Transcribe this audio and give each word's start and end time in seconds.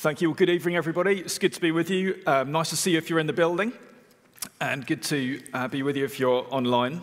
Thank 0.00 0.20
you. 0.20 0.28
Well, 0.28 0.36
good 0.36 0.50
evening, 0.50 0.76
everybody. 0.76 1.20
It's 1.20 1.38
good 1.38 1.54
to 1.54 1.60
be 1.60 1.72
with 1.72 1.88
you. 1.88 2.22
Um, 2.26 2.52
nice 2.52 2.68
to 2.68 2.76
see 2.76 2.90
you 2.90 2.98
if 2.98 3.08
you're 3.08 3.18
in 3.18 3.26
the 3.26 3.32
building, 3.32 3.72
and 4.60 4.86
good 4.86 5.02
to 5.04 5.42
uh, 5.54 5.68
be 5.68 5.82
with 5.82 5.96
you 5.96 6.04
if 6.04 6.20
you're 6.20 6.46
online. 6.50 7.00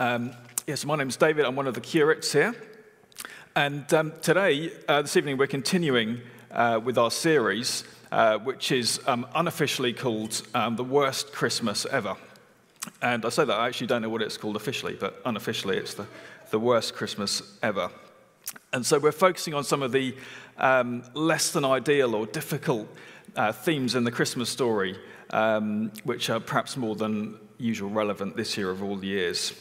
Um, 0.00 0.32
yes, 0.66 0.86
my 0.86 0.96
name 0.96 1.10
is 1.10 1.18
David. 1.18 1.44
I'm 1.44 1.54
one 1.54 1.66
of 1.66 1.74
the 1.74 1.82
curates 1.82 2.32
here. 2.32 2.54
And 3.54 3.92
um, 3.92 4.14
today, 4.22 4.72
uh, 4.88 5.02
this 5.02 5.18
evening, 5.18 5.36
we're 5.36 5.46
continuing 5.46 6.22
uh, 6.50 6.80
with 6.82 6.96
our 6.96 7.10
series, 7.10 7.84
uh, 8.10 8.38
which 8.38 8.72
is 8.72 8.98
um, 9.06 9.26
unofficially 9.34 9.92
called 9.92 10.40
um, 10.54 10.76
The 10.76 10.84
Worst 10.84 11.34
Christmas 11.34 11.84
Ever. 11.84 12.16
And 13.02 13.22
I 13.22 13.28
say 13.28 13.44
that 13.44 13.54
I 13.54 13.66
actually 13.66 13.88
don't 13.88 14.00
know 14.00 14.08
what 14.08 14.22
it's 14.22 14.38
called 14.38 14.56
officially, 14.56 14.96
but 14.98 15.20
unofficially, 15.26 15.76
it's 15.76 15.92
the, 15.92 16.06
the 16.52 16.58
worst 16.58 16.94
Christmas 16.94 17.42
ever. 17.62 17.90
And 18.72 18.84
so 18.84 18.98
we're 18.98 19.12
focusing 19.12 19.54
on 19.54 19.64
some 19.64 19.82
of 19.82 19.92
the 19.92 20.14
um, 20.58 21.02
less 21.14 21.50
than 21.50 21.64
ideal 21.64 22.14
or 22.14 22.26
difficult 22.26 22.88
uh, 23.36 23.52
themes 23.52 23.94
in 23.94 24.04
the 24.04 24.10
Christmas 24.10 24.48
story, 24.48 24.98
um, 25.30 25.90
which 26.04 26.30
are 26.30 26.40
perhaps 26.40 26.76
more 26.76 26.94
than 26.94 27.38
usual 27.58 27.90
relevant 27.90 28.36
this 28.36 28.56
year 28.56 28.70
of 28.70 28.82
all 28.82 28.96
the 28.96 29.06
years. 29.06 29.52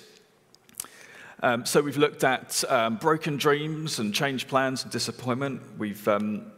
Um, 1.43 1.65
so 1.65 1.81
we've 1.81 1.97
looked 1.97 2.23
at 2.23 2.63
um, 2.69 2.97
broken 2.97 3.37
dreams 3.37 3.99
and 3.99 4.13
changed 4.13 4.47
plans 4.47 4.83
and 4.83 4.91
disappointment. 4.91 5.61
We've 5.77 6.07
um, 6.07 6.51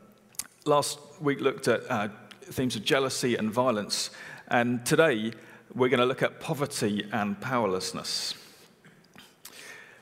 last 0.65 0.99
week 1.21 1.39
looked 1.39 1.67
at 1.67 1.89
uh, 1.89 2.09
themes 2.41 2.75
of 2.75 2.83
jealousy 2.83 3.35
and 3.35 3.51
violence, 3.51 4.09
and 4.49 4.85
today 4.85 5.31
we're 5.73 5.89
going 5.89 5.99
to 6.01 6.05
look 6.05 6.21
at 6.21 6.39
poverty 6.39 7.07
and 7.11 7.39
powerlessness. 7.39 8.35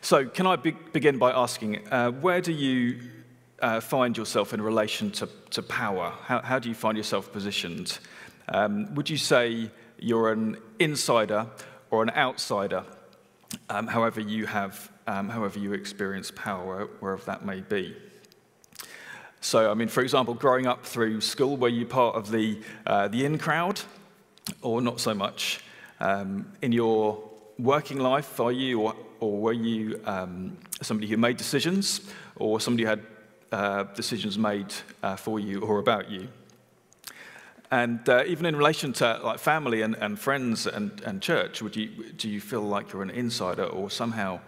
So, 0.01 0.25
can 0.25 0.47
I 0.47 0.55
be- 0.55 0.71
begin 0.71 1.19
by 1.19 1.31
asking, 1.31 1.87
uh, 1.89 2.09
where 2.09 2.41
do 2.41 2.51
you 2.51 3.01
uh, 3.61 3.79
find 3.79 4.17
yourself 4.17 4.53
in 4.53 4.61
relation 4.61 5.11
to, 5.11 5.29
to 5.51 5.61
power? 5.61 6.13
How, 6.23 6.41
how, 6.41 6.59
do 6.59 6.69
you 6.69 6.75
find 6.75 6.97
yourself 6.97 7.31
positioned? 7.31 7.99
Um, 8.49 8.93
would 8.95 9.09
you 9.09 9.17
say 9.17 9.69
you're 9.97 10.31
an 10.31 10.57
insider 10.79 11.47
or 11.89 12.03
an 12.03 12.09
outsider, 12.11 12.83
um, 13.69 13.87
however 13.87 14.19
you 14.19 14.45
have, 14.47 14.91
um, 15.07 15.29
however 15.29 15.59
you 15.59 15.73
experience 15.73 16.31
power, 16.31 16.87
wherever 16.99 17.23
that 17.25 17.45
may 17.45 17.61
be? 17.61 17.95
So, 19.41 19.71
I 19.71 19.73
mean, 19.73 19.87
for 19.87 20.01
example, 20.01 20.33
growing 20.33 20.67
up 20.67 20.85
through 20.85 21.21
school, 21.21 21.57
were 21.57 21.69
you 21.69 21.85
part 21.85 22.15
of 22.15 22.29
the, 22.31 22.61
uh, 22.85 23.07
the 23.07 23.25
in 23.25 23.37
crowd 23.37 23.81
or 24.61 24.81
not 24.81 24.99
so 24.99 25.13
much? 25.13 25.61
Um, 25.99 26.51
in 26.61 26.71
your 26.71 27.23
working 27.57 27.99
life, 27.99 28.39
are 28.39 28.51
you, 28.51 28.81
or, 28.81 28.95
or 29.19 29.39
were 29.39 29.53
you 29.53 29.99
um, 30.05 30.57
somebody 30.81 31.07
who 31.07 31.17
made 31.17 31.37
decisions, 31.37 32.01
or 32.35 32.59
somebody 32.59 32.83
who 32.83 32.89
had 32.89 33.10
uh, 33.51 33.83
decisions 33.95 34.37
made 34.37 34.73
uh, 35.03 35.15
for 35.15 35.39
you 35.39 35.61
or 35.61 35.79
about 35.79 36.09
you? 36.09 36.27
And 37.71 38.07
uh, 38.09 38.23
even 38.27 38.45
in 38.45 38.55
relation 38.55 38.91
to 38.93 39.19
like 39.23 39.39
family 39.39 39.81
and, 39.81 39.95
and 39.95 40.19
friends 40.19 40.67
and, 40.67 41.01
and 41.05 41.21
church, 41.21 41.61
would 41.61 41.75
you, 41.75 42.11
do 42.17 42.29
you 42.29 42.41
feel 42.41 42.61
like 42.61 42.91
you're 42.91 43.01
an 43.01 43.09
insider 43.09 43.63
or 43.63 43.89
somehow 43.89 44.41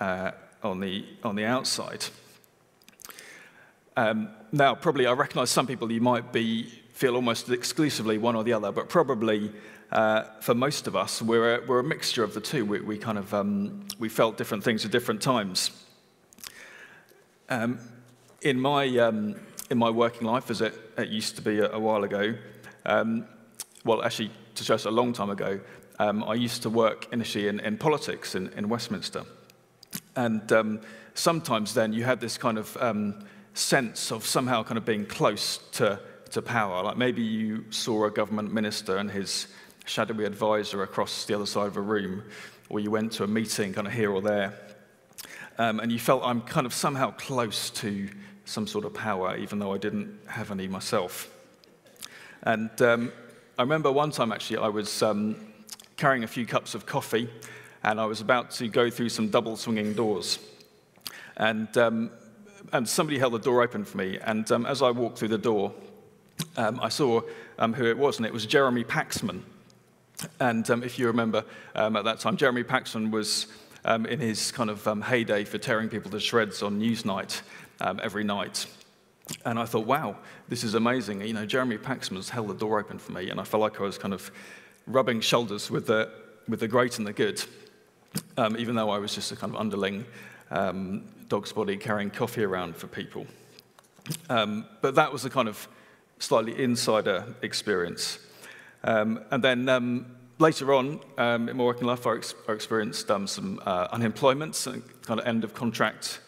uh, 0.00 0.30
on, 0.62 0.80
the, 0.80 1.04
on 1.22 1.36
the 1.36 1.44
outside? 1.44 2.06
Um, 3.94 4.30
now, 4.52 4.74
probably 4.74 5.06
I 5.06 5.12
recognize 5.12 5.50
some 5.50 5.66
people 5.66 5.92
you 5.92 6.00
might 6.00 6.32
be 6.32 6.64
feel 6.92 7.14
almost 7.14 7.50
exclusively 7.50 8.16
one 8.16 8.36
or 8.36 8.44
the 8.44 8.52
other, 8.52 8.72
but 8.72 8.88
probably 8.88 9.52
uh, 9.90 10.22
for 10.40 10.54
most 10.54 10.86
of 10.86 10.96
us, 10.96 11.20
we're 11.20 11.56
a, 11.56 11.66
we're 11.66 11.80
a 11.80 11.84
mixture 11.84 12.24
of 12.24 12.32
the 12.32 12.40
two. 12.40 12.64
We, 12.64 12.80
we 12.80 12.96
kind 12.96 13.18
of 13.18 13.34
um, 13.34 13.86
we 13.98 14.08
felt 14.08 14.38
different 14.38 14.64
things 14.64 14.84
at 14.86 14.90
different 14.90 15.20
times. 15.20 15.70
Um, 17.50 17.78
in 18.42 18.60
my 18.60 18.86
um, 18.98 19.36
in 19.70 19.78
my 19.78 19.90
working 19.90 20.26
life, 20.26 20.50
as 20.50 20.60
it, 20.60 20.74
it 20.98 21.08
used 21.08 21.36
to 21.36 21.42
be 21.42 21.60
a, 21.60 21.72
a 21.72 21.78
while 21.78 22.04
ago, 22.04 22.34
um, 22.84 23.26
well, 23.84 24.02
actually, 24.02 24.30
to 24.54 24.64
just 24.64 24.86
a 24.86 24.90
long 24.90 25.12
time 25.12 25.30
ago, 25.30 25.60
um, 25.98 26.22
I 26.24 26.34
used 26.34 26.62
to 26.62 26.70
work 26.70 27.08
initially 27.12 27.48
in, 27.48 27.60
in 27.60 27.78
politics 27.78 28.34
in, 28.34 28.48
in 28.56 28.68
Westminster, 28.68 29.24
and 30.16 30.52
um, 30.52 30.80
sometimes 31.14 31.74
then 31.74 31.92
you 31.92 32.04
had 32.04 32.20
this 32.20 32.36
kind 32.36 32.58
of 32.58 32.76
sense 33.54 34.10
of 34.10 34.26
somehow 34.26 34.62
kind 34.62 34.78
of 34.78 34.84
being 34.84 35.06
close 35.06 35.58
to 35.72 35.98
to 36.30 36.42
power. 36.42 36.82
Like 36.82 36.96
maybe 36.96 37.22
you 37.22 37.64
saw 37.70 38.06
a 38.06 38.10
government 38.10 38.52
minister 38.52 38.96
and 38.96 39.10
his 39.10 39.48
shadowy 39.84 40.24
advisor 40.24 40.82
across 40.82 41.24
the 41.26 41.34
other 41.34 41.46
side 41.46 41.66
of 41.66 41.76
a 41.76 41.80
room, 41.80 42.24
or 42.68 42.80
you 42.80 42.90
went 42.90 43.12
to 43.12 43.24
a 43.24 43.26
meeting 43.26 43.72
kind 43.72 43.86
of 43.86 43.92
here 43.92 44.10
or 44.10 44.22
there, 44.22 44.58
um, 45.58 45.80
and 45.80 45.92
you 45.92 45.98
felt 45.98 46.22
I'm 46.24 46.40
kind 46.40 46.66
of 46.66 46.72
somehow 46.72 47.10
close 47.12 47.70
to 47.70 48.08
some 48.52 48.66
sort 48.66 48.84
of 48.84 48.92
power, 48.94 49.36
even 49.36 49.58
though 49.58 49.72
I 49.72 49.78
didn't 49.78 50.20
have 50.26 50.50
any 50.50 50.68
myself. 50.68 51.30
And 52.42 52.70
um, 52.82 53.12
I 53.58 53.62
remember 53.62 53.90
one 53.90 54.10
time 54.10 54.30
actually 54.30 54.58
I 54.58 54.68
was 54.68 55.02
um, 55.02 55.36
carrying 55.96 56.22
a 56.22 56.28
few 56.28 56.46
cups 56.46 56.74
of 56.74 56.84
coffee, 56.84 57.28
and 57.82 57.98
I 57.98 58.04
was 58.04 58.20
about 58.20 58.50
to 58.52 58.68
go 58.68 58.90
through 58.90 59.08
some 59.08 59.28
double 59.28 59.56
swinging 59.56 59.94
doors. 59.94 60.38
And, 61.36 61.76
um, 61.78 62.10
and 62.72 62.88
somebody 62.88 63.18
held 63.18 63.32
the 63.32 63.38
door 63.38 63.62
open 63.62 63.84
for 63.84 63.96
me, 63.96 64.18
and 64.18 64.50
um, 64.52 64.66
as 64.66 64.82
I 64.82 64.90
walked 64.90 65.18
through 65.18 65.28
the 65.28 65.38
door, 65.38 65.72
um, 66.56 66.78
I 66.80 66.90
saw 66.90 67.22
who 67.58 67.84
it 67.86 67.96
was, 67.96 68.18
and 68.18 68.26
it 68.26 68.32
was 68.32 68.44
Jeremy 68.46 68.84
Paxman. 68.84 69.42
And 70.40 70.68
um, 70.70 70.82
if 70.82 70.98
you 70.98 71.06
remember, 71.06 71.44
um, 71.74 71.96
at 71.96 72.04
that 72.04 72.20
time, 72.20 72.36
Jeremy 72.36 72.64
Paxman 72.64 73.10
was 73.10 73.46
um, 73.84 74.06
in 74.06 74.20
his 74.20 74.52
kind 74.52 74.70
of 74.70 74.86
um, 74.86 75.02
heyday 75.02 75.44
for 75.44 75.58
tearing 75.58 75.88
people 75.88 76.10
to 76.10 76.20
shreds 76.20 76.62
on 76.62 76.80
Newsnight 76.80 77.42
um, 77.82 78.00
every 78.02 78.24
night. 78.24 78.66
And 79.44 79.58
I 79.58 79.64
thought, 79.66 79.86
wow, 79.86 80.16
this 80.48 80.64
is 80.64 80.74
amazing. 80.74 81.20
You 81.20 81.34
know, 81.34 81.46
Jeremy 81.46 81.78
Paxman's 81.78 82.30
held 82.30 82.48
the 82.48 82.54
door 82.54 82.80
open 82.80 82.98
for 82.98 83.12
me, 83.12 83.30
and 83.30 83.40
I 83.40 83.44
felt 83.44 83.60
like 83.60 83.80
I 83.80 83.82
was 83.82 83.98
kind 83.98 84.14
of 84.14 84.30
rubbing 84.86 85.20
shoulders 85.20 85.70
with 85.70 85.86
the, 85.86 86.10
with 86.48 86.60
the 86.60 86.68
great 86.68 86.98
and 86.98 87.06
the 87.06 87.12
good, 87.12 87.42
um, 88.36 88.56
even 88.56 88.74
though 88.74 88.90
I 88.90 88.98
was 88.98 89.14
just 89.14 89.32
a 89.32 89.36
kind 89.36 89.54
of 89.54 89.60
underling 89.60 90.04
dog's 91.28 91.52
body 91.52 91.76
carrying 91.76 92.10
coffee 92.10 92.44
around 92.44 92.76
for 92.76 92.86
people. 92.86 93.26
but 94.28 94.94
that 94.94 95.12
was 95.12 95.24
a 95.24 95.30
kind 95.30 95.48
of 95.48 95.68
slightly 96.18 96.62
insider 96.62 97.34
experience. 97.42 98.18
Um, 98.84 99.20
and 99.30 99.42
then 99.42 99.68
um, 99.68 100.06
later 100.38 100.74
on 100.74 101.00
um, 101.18 101.48
in 101.48 101.56
my 101.56 101.64
working 101.64 101.86
life, 101.86 102.06
I, 102.06 102.16
ex- 102.16 102.34
I 102.48 102.52
experienced 102.52 103.10
um, 103.10 103.26
some 103.26 103.60
uh, 103.64 103.88
unemployment, 103.92 104.66
and 104.66 104.82
kind 105.02 105.20
of 105.20 105.26
end 105.26 105.44
of 105.44 105.54
contract, 105.54 106.20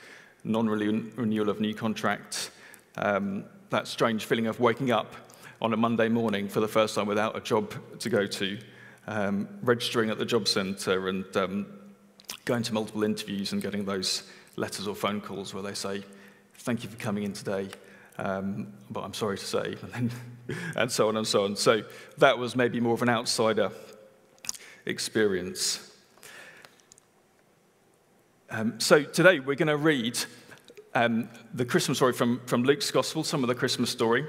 non 0.44 0.69
renewal 0.69 1.49
of 1.49 1.60
new 1.60 1.75
contract, 1.75 2.50
um, 2.97 3.44
that 3.71 3.88
strange 3.88 4.27
feeling 4.27 4.47
of 4.47 4.60
waking 4.60 4.91
up 4.91 5.15
on 5.60 5.72
a 5.72 5.77
Monday 5.77 6.09
morning 6.09 6.49
for 6.49 6.60
the 6.60 6.69
first 6.69 6.94
time 6.94 7.06
without 7.06 7.37
a 7.37 7.41
job 7.41 7.75
to 7.99 8.10
go 8.10 8.27
to, 8.27 8.59
um, 9.06 9.49
registering 9.62 10.10
at 10.10 10.19
the 10.19 10.25
job 10.25 10.47
centre 10.47 11.09
and 11.09 11.25
going 12.44 12.62
to 12.62 12.75
multiple 12.75 13.04
interviews 13.04 13.53
and 13.53 13.62
getting 13.62 13.84
those 13.84 14.25
letters 14.56 14.87
or 14.87 14.94
phone 14.94 15.21
calls 15.21 15.54
where 15.54 15.62
they 15.62 15.75
say, 15.75 16.03
Thank 16.59 16.83
you 16.83 16.88
for 16.88 16.97
coming 16.97 17.25
in 17.25 17.33
today. 17.33 17.69
Um, 18.16 18.72
but 18.91 19.03
I'm 19.03 19.12
sorry 19.12 19.37
to 19.37 19.44
say, 19.44 19.77
and, 19.83 19.93
then, 19.93 20.10
and 20.77 20.91
so 20.91 21.09
on 21.09 21.16
and 21.16 21.27
so 21.27 21.44
on. 21.44 21.56
So 21.56 21.83
that 22.19 22.38
was 22.38 22.54
maybe 22.54 22.81
more 22.81 22.94
of 22.94 23.03
an 23.03 23.09
outsider 23.09 23.71
experience. 24.87 25.94
Um, 28.56 28.78
so 28.78 29.03
today 29.03 29.41
we're 29.41 29.56
going 29.56 29.66
to 29.66 29.76
read 29.76 30.16
um, 30.94 31.28
the 31.54 31.65
Christmas 31.65 31.98
story 31.98 32.12
from, 32.12 32.41
from 32.47 32.62
Luke's 32.62 32.88
Gospel, 32.92 33.25
some 33.25 33.42
of 33.42 33.48
the 33.48 33.54
Christmas 33.56 33.91
story. 33.91 34.25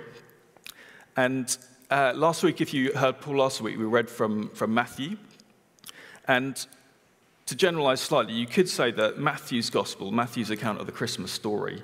And 1.16 1.56
uh, 1.92 2.12
last 2.16 2.42
week, 2.42 2.60
if 2.60 2.74
you 2.74 2.92
heard 2.94 3.22
Paul 3.22 3.38
last 3.38 3.62
week, 3.62 3.78
we 3.78 3.84
read 3.84 4.10
from, 4.10 4.50
from 4.50 4.74
Matthew. 4.74 5.18
And 6.28 6.66
to 7.46 7.56
generalize 7.56 8.02
slightly, 8.02 8.34
you 8.34 8.48
could 8.48 8.68
say 8.68 8.90
that 8.94 9.20
Matthew's 9.20 9.70
Gospel, 9.70 10.10
Matthew's 10.10 10.50
account 10.50 10.80
of 10.80 10.88
the 10.88 10.92
Christmas 10.92 11.32
story, 11.32 11.84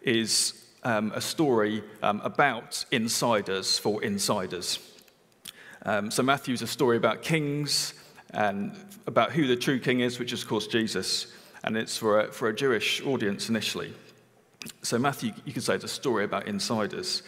is 0.00 0.64
um, 0.84 1.12
a 1.14 1.20
story 1.20 1.84
um, 2.02 2.22
about 2.24 2.82
insiders 2.92 3.78
for 3.78 4.02
insiders. 4.02 4.78
Um, 5.82 6.10
so 6.10 6.22
Matthew's 6.22 6.62
a 6.62 6.66
story 6.66 6.96
about 6.96 7.20
kings 7.20 7.92
and 8.30 8.74
about 9.06 9.32
who 9.32 9.46
the 9.46 9.56
true 9.56 9.78
king 9.78 10.00
is, 10.00 10.18
which 10.18 10.32
is, 10.32 10.40
of 10.40 10.48
course, 10.48 10.66
Jesus. 10.66 11.26
And 11.64 11.76
it's 11.76 11.96
for 11.96 12.20
a, 12.20 12.32
for 12.32 12.48
a 12.48 12.54
Jewish 12.54 13.02
audience 13.02 13.48
initially. 13.48 13.92
So 14.82 14.98
Matthew, 14.98 15.32
you 15.44 15.52
could 15.52 15.64
say, 15.64 15.74
is 15.74 15.84
a 15.84 15.88
story 15.88 16.24
about 16.24 16.46
insiders. 16.46 17.22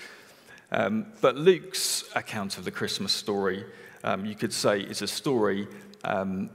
Um, 0.71 1.07
but 1.21 1.37
Luke's 1.37 2.05
account 2.15 2.59
of 2.59 2.65
the 2.65 2.71
Christmas 2.71 3.13
story, 3.13 3.65
um, 4.05 4.25
you 4.25 4.37
could 4.37 4.53
say, 4.53 4.81
is 4.81 5.03
a 5.03 5.09
story 5.09 5.67
um, 6.05 6.51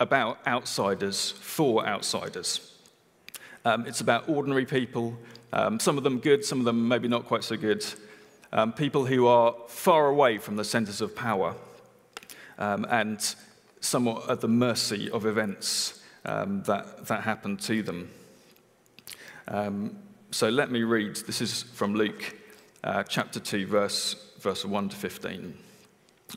about 0.00 0.38
outsiders 0.46 1.32
for 1.32 1.86
outsiders. 1.86 2.72
it's 3.66 4.00
about 4.00 4.28
ordinary 4.28 4.64
people 4.64 5.18
um, 5.54 5.78
some 5.78 5.96
of 5.96 6.02
them 6.02 6.18
good, 6.18 6.44
some 6.44 6.58
of 6.58 6.64
them 6.64 6.88
maybe 6.88 7.06
not 7.06 7.26
quite 7.26 7.44
so 7.44 7.56
good. 7.56 7.84
Um, 8.52 8.72
people 8.72 9.06
who 9.06 9.28
are 9.28 9.54
far 9.68 10.08
away 10.08 10.38
from 10.38 10.56
the 10.56 10.64
centers 10.64 11.00
of 11.00 11.14
power 11.14 11.54
um, 12.58 12.84
and 12.90 13.34
somewhat 13.80 14.28
at 14.28 14.40
the 14.40 14.48
mercy 14.48 15.08
of 15.12 15.26
events 15.26 16.02
um, 16.24 16.62
that, 16.64 17.06
that 17.06 17.22
happen 17.22 17.56
to 17.58 17.82
them. 17.82 18.10
Um, 19.48 19.96
so 20.30 20.48
let 20.48 20.70
me 20.70 20.82
read. 20.82 21.16
This 21.16 21.40
is 21.40 21.62
from 21.62 21.94
Luke 21.94 22.36
uh, 22.82 23.02
chapter 23.04 23.40
2, 23.40 23.66
verse, 23.66 24.16
verse 24.40 24.64
1 24.64 24.88
to 24.90 24.96
15, 24.96 25.54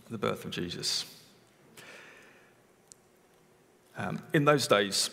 the 0.09 0.17
birth 0.17 0.45
of 0.45 0.51
Jesus. 0.51 1.05
Um, 3.97 4.21
in 4.33 4.45
those 4.45 4.67
days, 4.67 5.09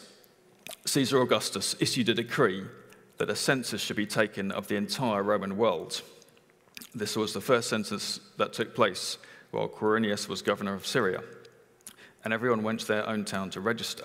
Caesar 0.84 1.20
Augustus 1.22 1.74
issued 1.80 2.08
a 2.10 2.14
decree 2.14 2.64
that 3.16 3.30
a 3.30 3.36
census 3.36 3.80
should 3.80 3.96
be 3.96 4.06
taken 4.06 4.50
of 4.52 4.68
the 4.68 4.76
entire 4.76 5.22
Roman 5.22 5.56
world. 5.56 6.02
This 6.94 7.16
was 7.16 7.32
the 7.32 7.40
first 7.40 7.68
census 7.68 8.20
that 8.36 8.52
took 8.52 8.74
place 8.74 9.18
while 9.50 9.68
Quirinius 9.68 10.28
was 10.28 10.42
governor 10.42 10.74
of 10.74 10.86
Syria, 10.86 11.22
and 12.24 12.34
everyone 12.34 12.62
went 12.62 12.80
to 12.80 12.86
their 12.86 13.08
own 13.08 13.24
town 13.24 13.50
to 13.50 13.60
register. 13.60 14.04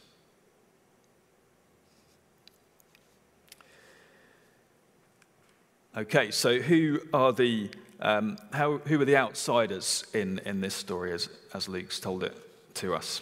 Okay, 5.97 6.31
so 6.31 6.57
who 6.57 7.01
are 7.13 7.33
the 7.33 7.69
um, 7.99 8.37
how, 8.53 8.77
who 8.77 9.01
are 9.01 9.05
the 9.05 9.17
outsiders 9.17 10.05
in, 10.13 10.39
in 10.45 10.61
this 10.61 10.73
story 10.73 11.11
as, 11.11 11.27
as 11.53 11.67
Luke's 11.67 11.99
told 11.99 12.23
it 12.23 12.33
to 12.75 12.95
us? 12.95 13.21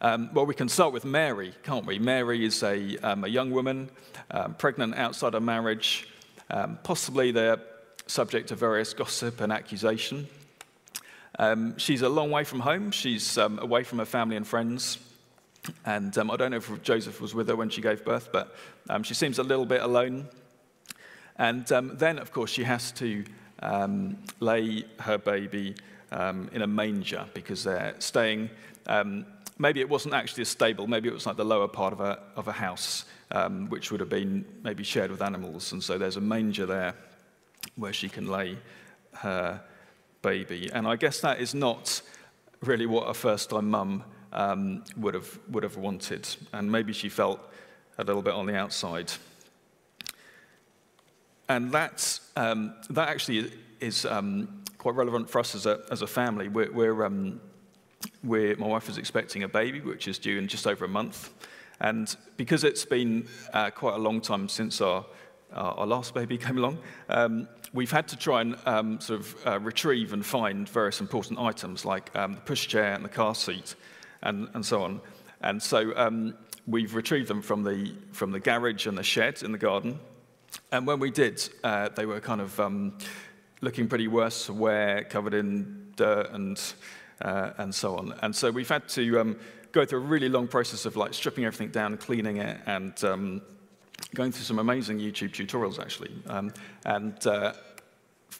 Um, 0.00 0.30
well, 0.32 0.46
we 0.46 0.54
can 0.54 0.68
start 0.68 0.92
with 0.92 1.04
Mary, 1.04 1.52
can't 1.64 1.84
we? 1.84 1.98
Mary 1.98 2.44
is 2.44 2.62
a, 2.62 2.96
um, 2.98 3.24
a 3.24 3.26
young 3.26 3.50
woman, 3.50 3.90
um, 4.30 4.54
pregnant 4.54 4.94
outside 4.94 5.34
of 5.34 5.42
marriage. 5.42 6.08
Um, 6.50 6.78
possibly 6.84 7.32
they're 7.32 7.60
subject 8.06 8.50
to 8.50 8.54
various 8.54 8.94
gossip 8.94 9.40
and 9.40 9.52
accusation. 9.52 10.28
Um, 11.36 11.76
she's 11.78 12.02
a 12.02 12.08
long 12.08 12.30
way 12.30 12.44
from 12.44 12.60
home. 12.60 12.92
She's 12.92 13.36
away 13.36 13.82
from 13.82 13.98
her 13.98 14.04
family 14.04 14.36
and 14.36 14.46
friends. 14.46 14.98
And 15.84 16.16
I 16.16 16.36
don't 16.36 16.52
know 16.52 16.58
if 16.58 16.82
Joseph 16.84 17.20
was 17.20 17.34
with 17.34 17.48
her 17.48 17.56
when 17.56 17.70
she 17.70 17.80
gave 17.80 18.04
birth, 18.04 18.28
but 18.32 18.54
she 19.02 19.14
seems 19.14 19.40
a 19.40 19.42
little 19.42 19.66
bit 19.66 19.82
alone. 19.82 20.28
And 21.40 21.66
then, 21.66 22.20
of 22.20 22.30
course, 22.30 22.50
she 22.50 22.62
has 22.62 22.92
to 22.92 23.24
lay 24.38 24.84
her 25.00 25.18
baby 25.18 25.74
in 26.12 26.62
a 26.62 26.66
manger 26.68 27.26
because 27.34 27.64
they're 27.64 27.96
staying 27.98 28.50
maybe 29.60 29.80
it 29.80 29.88
wasn't 29.88 30.14
actually 30.14 30.42
a 30.42 30.46
stable, 30.46 30.86
maybe 30.86 31.08
it 31.08 31.12
was 31.12 31.26
like 31.26 31.36
the 31.36 31.44
lower 31.44 31.68
part 31.68 31.92
of 31.92 32.00
a, 32.00 32.18
of 32.34 32.48
a 32.48 32.52
house, 32.52 33.04
um, 33.30 33.68
which 33.68 33.90
would 33.90 34.00
have 34.00 34.08
been 34.08 34.44
maybe 34.64 34.82
shared 34.82 35.10
with 35.10 35.20
animals. 35.20 35.72
And 35.72 35.84
so 35.84 35.98
there's 35.98 36.16
a 36.16 36.20
manger 36.20 36.64
there 36.64 36.94
where 37.76 37.92
she 37.92 38.08
can 38.08 38.26
lay 38.26 38.56
her 39.12 39.60
baby. 40.22 40.70
And 40.72 40.88
I 40.88 40.96
guess 40.96 41.20
that 41.20 41.40
is 41.40 41.54
not 41.54 42.00
really 42.62 42.86
what 42.86 43.02
a 43.08 43.14
first 43.14 43.50
time 43.50 43.70
mum 43.70 44.02
um, 44.32 44.82
would, 44.96 45.14
have, 45.14 45.38
would 45.50 45.62
have 45.62 45.76
wanted. 45.76 46.26
And 46.54 46.72
maybe 46.72 46.94
she 46.94 47.10
felt 47.10 47.38
a 47.98 48.04
little 48.04 48.22
bit 48.22 48.32
on 48.32 48.46
the 48.46 48.56
outside. 48.56 49.12
And 51.50 51.72
that, 51.72 52.20
um, 52.36 52.74
that 52.90 53.08
actually 53.08 53.50
is 53.80 54.06
um, 54.06 54.62
quite 54.78 54.94
relevant 54.94 55.28
for 55.28 55.40
us 55.40 55.56
as 55.56 55.66
a, 55.66 55.80
as 55.90 56.00
a 56.00 56.06
family. 56.06 56.46
We're, 56.46 56.70
we're 56.70 57.04
um, 57.04 57.40
my 58.22 58.54
wife 58.54 58.88
is 58.88 58.98
expecting 58.98 59.42
a 59.42 59.48
baby, 59.48 59.80
which 59.80 60.06
is 60.06 60.16
due 60.20 60.38
in 60.38 60.46
just 60.46 60.68
over 60.68 60.84
a 60.84 60.88
month. 60.88 61.30
And 61.80 62.14
because 62.36 62.62
it's 62.62 62.84
been 62.84 63.26
uh, 63.52 63.70
quite 63.70 63.94
a 63.94 63.98
long 63.98 64.20
time 64.20 64.48
since 64.48 64.80
our, 64.80 65.04
our 65.52 65.88
last 65.88 66.14
baby 66.14 66.38
came 66.46 66.56
along, 66.56 66.78
um, 67.08 67.48
we've 67.72 67.90
had 67.90 68.06
to 68.08 68.16
try 68.16 68.42
and 68.42 68.56
um, 68.64 69.00
sort 69.00 69.18
of 69.18 69.36
uh, 69.44 69.58
retrieve 69.58 70.12
and 70.12 70.24
find 70.24 70.68
various 70.68 71.00
important 71.00 71.40
items 71.40 71.84
like 71.84 72.14
um, 72.14 72.36
the 72.36 72.40
pushchair 72.42 72.94
and 72.94 73.04
the 73.04 73.08
car 73.08 73.34
seat 73.34 73.74
and, 74.22 74.48
and 74.54 74.64
so 74.64 74.84
on. 74.84 75.00
And 75.40 75.60
so 75.60 75.96
um, 75.96 76.34
we've 76.68 76.94
retrieved 76.94 77.26
them 77.26 77.42
from 77.42 77.64
the, 77.64 77.92
from 78.12 78.30
the 78.30 78.38
garage 78.38 78.86
and 78.86 78.96
the 78.96 79.02
shed 79.02 79.42
in 79.42 79.50
the 79.50 79.58
garden. 79.58 79.98
And 80.72 80.86
when 80.86 81.00
we 81.00 81.10
did, 81.10 81.48
uh, 81.62 81.88
they 81.90 82.06
were 82.06 82.20
kind 82.20 82.40
of 82.40 82.58
um, 82.58 82.98
looking 83.60 83.88
pretty 83.88 84.08
worse 84.08 84.48
wear, 84.50 85.04
covered 85.04 85.34
in 85.34 85.92
dirt 85.96 86.30
and 86.32 86.60
uh, 87.22 87.52
and 87.58 87.74
so 87.74 87.96
on. 87.96 88.14
And 88.22 88.34
so 88.34 88.50
we've 88.50 88.68
had 88.68 88.88
to 88.90 89.20
um, 89.20 89.38
go 89.72 89.84
through 89.84 90.00
a 90.00 90.02
really 90.02 90.28
long 90.28 90.48
process 90.48 90.86
of 90.86 90.96
like 90.96 91.14
stripping 91.14 91.44
everything 91.44 91.70
down, 91.70 91.96
cleaning 91.96 92.38
it, 92.38 92.58
and 92.66 93.04
um, 93.04 93.42
going 94.14 94.32
through 94.32 94.44
some 94.44 94.58
amazing 94.58 94.98
YouTube 94.98 95.30
tutorials 95.30 95.78
actually, 95.78 96.12
um, 96.26 96.52
and 96.86 97.26
uh, 97.26 97.52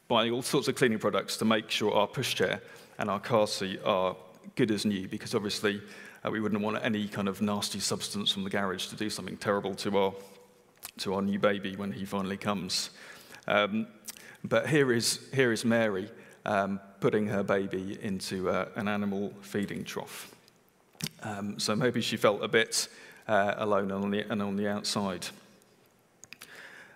buying 0.08 0.32
all 0.32 0.42
sorts 0.42 0.68
of 0.68 0.74
cleaning 0.74 0.98
products 0.98 1.36
to 1.36 1.44
make 1.44 1.70
sure 1.70 1.92
our 1.92 2.08
pushchair 2.08 2.60
and 2.98 3.10
our 3.10 3.20
car 3.20 3.46
seat 3.46 3.80
are 3.84 4.16
good 4.56 4.70
as 4.70 4.84
new, 4.84 5.06
because 5.08 5.34
obviously 5.34 5.80
uh, 6.24 6.30
we 6.30 6.40
wouldn't 6.40 6.62
want 6.62 6.82
any 6.82 7.06
kind 7.06 7.28
of 7.28 7.40
nasty 7.40 7.80
substance 7.80 8.32
from 8.32 8.44
the 8.44 8.50
garage 8.50 8.86
to 8.86 8.96
do 8.96 9.10
something 9.10 9.36
terrible 9.36 9.74
to 9.74 9.96
our 9.96 10.14
to 10.98 11.14
our 11.14 11.22
new 11.22 11.38
baby 11.38 11.76
when 11.76 11.92
he 11.92 12.04
finally 12.04 12.36
comes. 12.36 12.90
Um, 13.46 13.86
but 14.44 14.68
here 14.68 14.92
is 14.92 15.20
here 15.32 15.52
is 15.52 15.64
Mary 15.64 16.10
um, 16.44 16.80
putting 17.00 17.26
her 17.28 17.42
baby 17.42 17.98
into 18.02 18.50
uh, 18.50 18.68
an 18.76 18.88
animal 18.88 19.32
feeding 19.40 19.84
trough. 19.84 20.34
Um, 21.22 21.58
so 21.58 21.74
maybe 21.74 22.00
she 22.00 22.16
felt 22.16 22.42
a 22.42 22.48
bit 22.48 22.88
uh, 23.28 23.54
alone 23.56 23.90
on 23.92 24.10
the, 24.10 24.20
and 24.30 24.42
on 24.42 24.56
the 24.56 24.68
outside. 24.68 25.26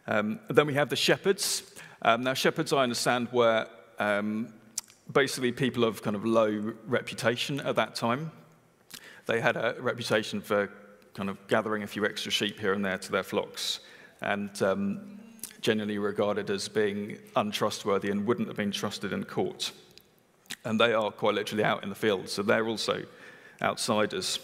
Um, 0.07 0.41
then 0.49 0.67
we 0.67 0.75
have 0.75 0.91
the 0.91 0.97
shepherds. 0.97 1.63
Um, 2.03 2.23
now, 2.23 2.35
shepherds, 2.35 2.73
I 2.73 2.83
understand, 2.83 3.29
were 3.33 3.67
um, 3.99 4.53
basically 5.13 5.53
people 5.53 5.85
of 5.85 6.03
kind 6.03 6.17
of 6.17 6.25
low 6.25 6.75
reputation 6.87 7.61
at 7.61 7.77
that 7.77 7.95
time. 7.95 8.31
They 9.27 9.41
had 9.41 9.57
a 9.57 9.77
reputation 9.81 10.41
for 10.41 10.71
kind 11.15 11.31
of 11.31 11.39
gathering 11.49 11.83
a 11.83 11.87
few 11.87 12.05
extra 12.05 12.31
sheep 12.31 12.59
here 12.59 12.73
and 12.73 12.85
there 12.85 12.99
to 12.99 13.13
their 13.13 13.23
flocks. 13.23 13.81
And 14.21 14.61
um, 14.63 15.21
generally 15.61 15.97
regarded 15.99 16.51
as 16.51 16.69
being 16.69 17.19
untrustworthy 17.37 18.11
and 18.11 18.27
wouldn't 18.27 18.49
have 18.49 18.57
been 18.57 18.71
trusted 18.71 19.13
in 19.13 19.25
court. 19.25 19.73
And 20.65 20.79
they 20.79 20.93
are 20.93 21.11
quite 21.11 21.35
literally 21.35 21.65
out 21.65 21.83
in 21.83 21.89
the 21.89 21.95
field, 21.95 22.29
so 22.29 22.43
they're 22.43 22.69
also 22.69 23.03
outsiders. 23.63 24.39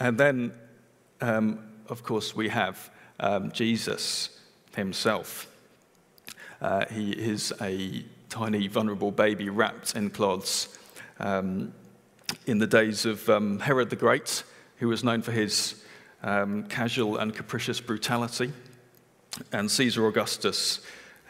And 0.00 0.18
then, 0.18 0.52
um, 1.20 1.68
of 1.88 2.02
course, 2.02 2.34
we 2.34 2.48
have 2.48 2.90
um, 3.20 3.52
Jesus 3.52 4.40
himself. 4.74 5.48
Uh, 6.62 6.86
he 6.86 7.12
is 7.12 7.52
a 7.60 8.04
tiny, 8.30 8.68
vulnerable 8.68 9.10
baby 9.10 9.50
wrapped 9.50 9.96
in 9.96 10.10
cloths. 10.10 10.78
Um, 11.20 11.74
in 12.46 12.58
the 12.58 12.66
days 12.66 13.04
of 13.04 13.28
um, 13.28 13.58
Herod 13.58 13.90
the 13.90 13.96
Great, 13.96 14.44
who 14.78 14.88
was 14.88 15.04
known 15.04 15.22
for 15.22 15.32
his 15.32 15.82
um, 16.22 16.64
casual 16.64 17.16
and 17.18 17.34
capricious 17.34 17.80
brutality, 17.80 18.52
and 19.52 19.70
Caesar 19.70 20.06
Augustus, 20.06 20.80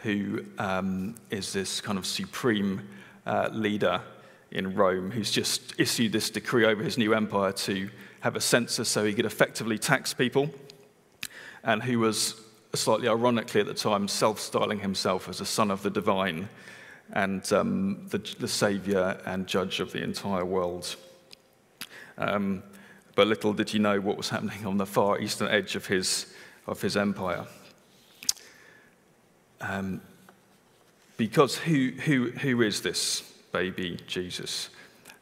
who 0.03 0.45
um, 0.57 1.15
is 1.29 1.53
this 1.53 1.81
kind 1.81 1.97
of 1.97 2.05
supreme 2.05 2.81
uh, 3.25 3.49
leader 3.51 4.01
in 4.51 4.73
Rome 4.73 5.11
who's 5.11 5.31
just 5.31 5.79
issued 5.79 6.11
this 6.11 6.29
decree 6.29 6.65
over 6.65 6.83
his 6.83 6.97
new 6.97 7.13
empire 7.13 7.51
to 7.51 7.89
have 8.21 8.35
a 8.35 8.41
census 8.41 8.89
so 8.89 9.05
he 9.05 9.13
could 9.13 9.25
effectively 9.25 9.77
tax 9.77 10.13
people, 10.13 10.49
and 11.63 11.83
who 11.83 11.99
was 11.99 12.35
slightly 12.73 13.07
ironically 13.07 13.61
at 13.61 13.67
the 13.67 13.73
time 13.73 14.07
self 14.07 14.39
styling 14.39 14.79
himself 14.79 15.29
as 15.29 15.41
a 15.41 15.45
son 15.45 15.71
of 15.71 15.81
the 15.83 15.89
divine 15.89 16.49
and 17.13 17.51
um, 17.53 18.05
the, 18.09 18.19
the 18.39 18.47
saviour 18.47 19.17
and 19.25 19.47
judge 19.47 19.79
of 19.79 19.91
the 19.91 20.03
entire 20.03 20.45
world. 20.45 20.95
Um, 22.17 22.61
but 23.19 23.27
little 23.27 23.51
did 23.51 23.69
he 23.69 23.79
know 23.79 23.99
what 23.99 24.15
was 24.15 24.29
happening 24.29 24.65
on 24.65 24.77
the 24.77 24.85
far 24.85 25.19
eastern 25.19 25.49
edge 25.49 25.75
of 25.75 25.87
his, 25.87 26.27
of 26.67 26.81
his 26.81 26.95
empire. 26.95 27.45
Um, 29.59 29.99
because 31.17 31.57
who, 31.57 31.91
who, 32.05 32.31
who 32.31 32.61
is 32.61 32.81
this 32.81 33.19
baby 33.51 33.99
Jesus? 34.07 34.69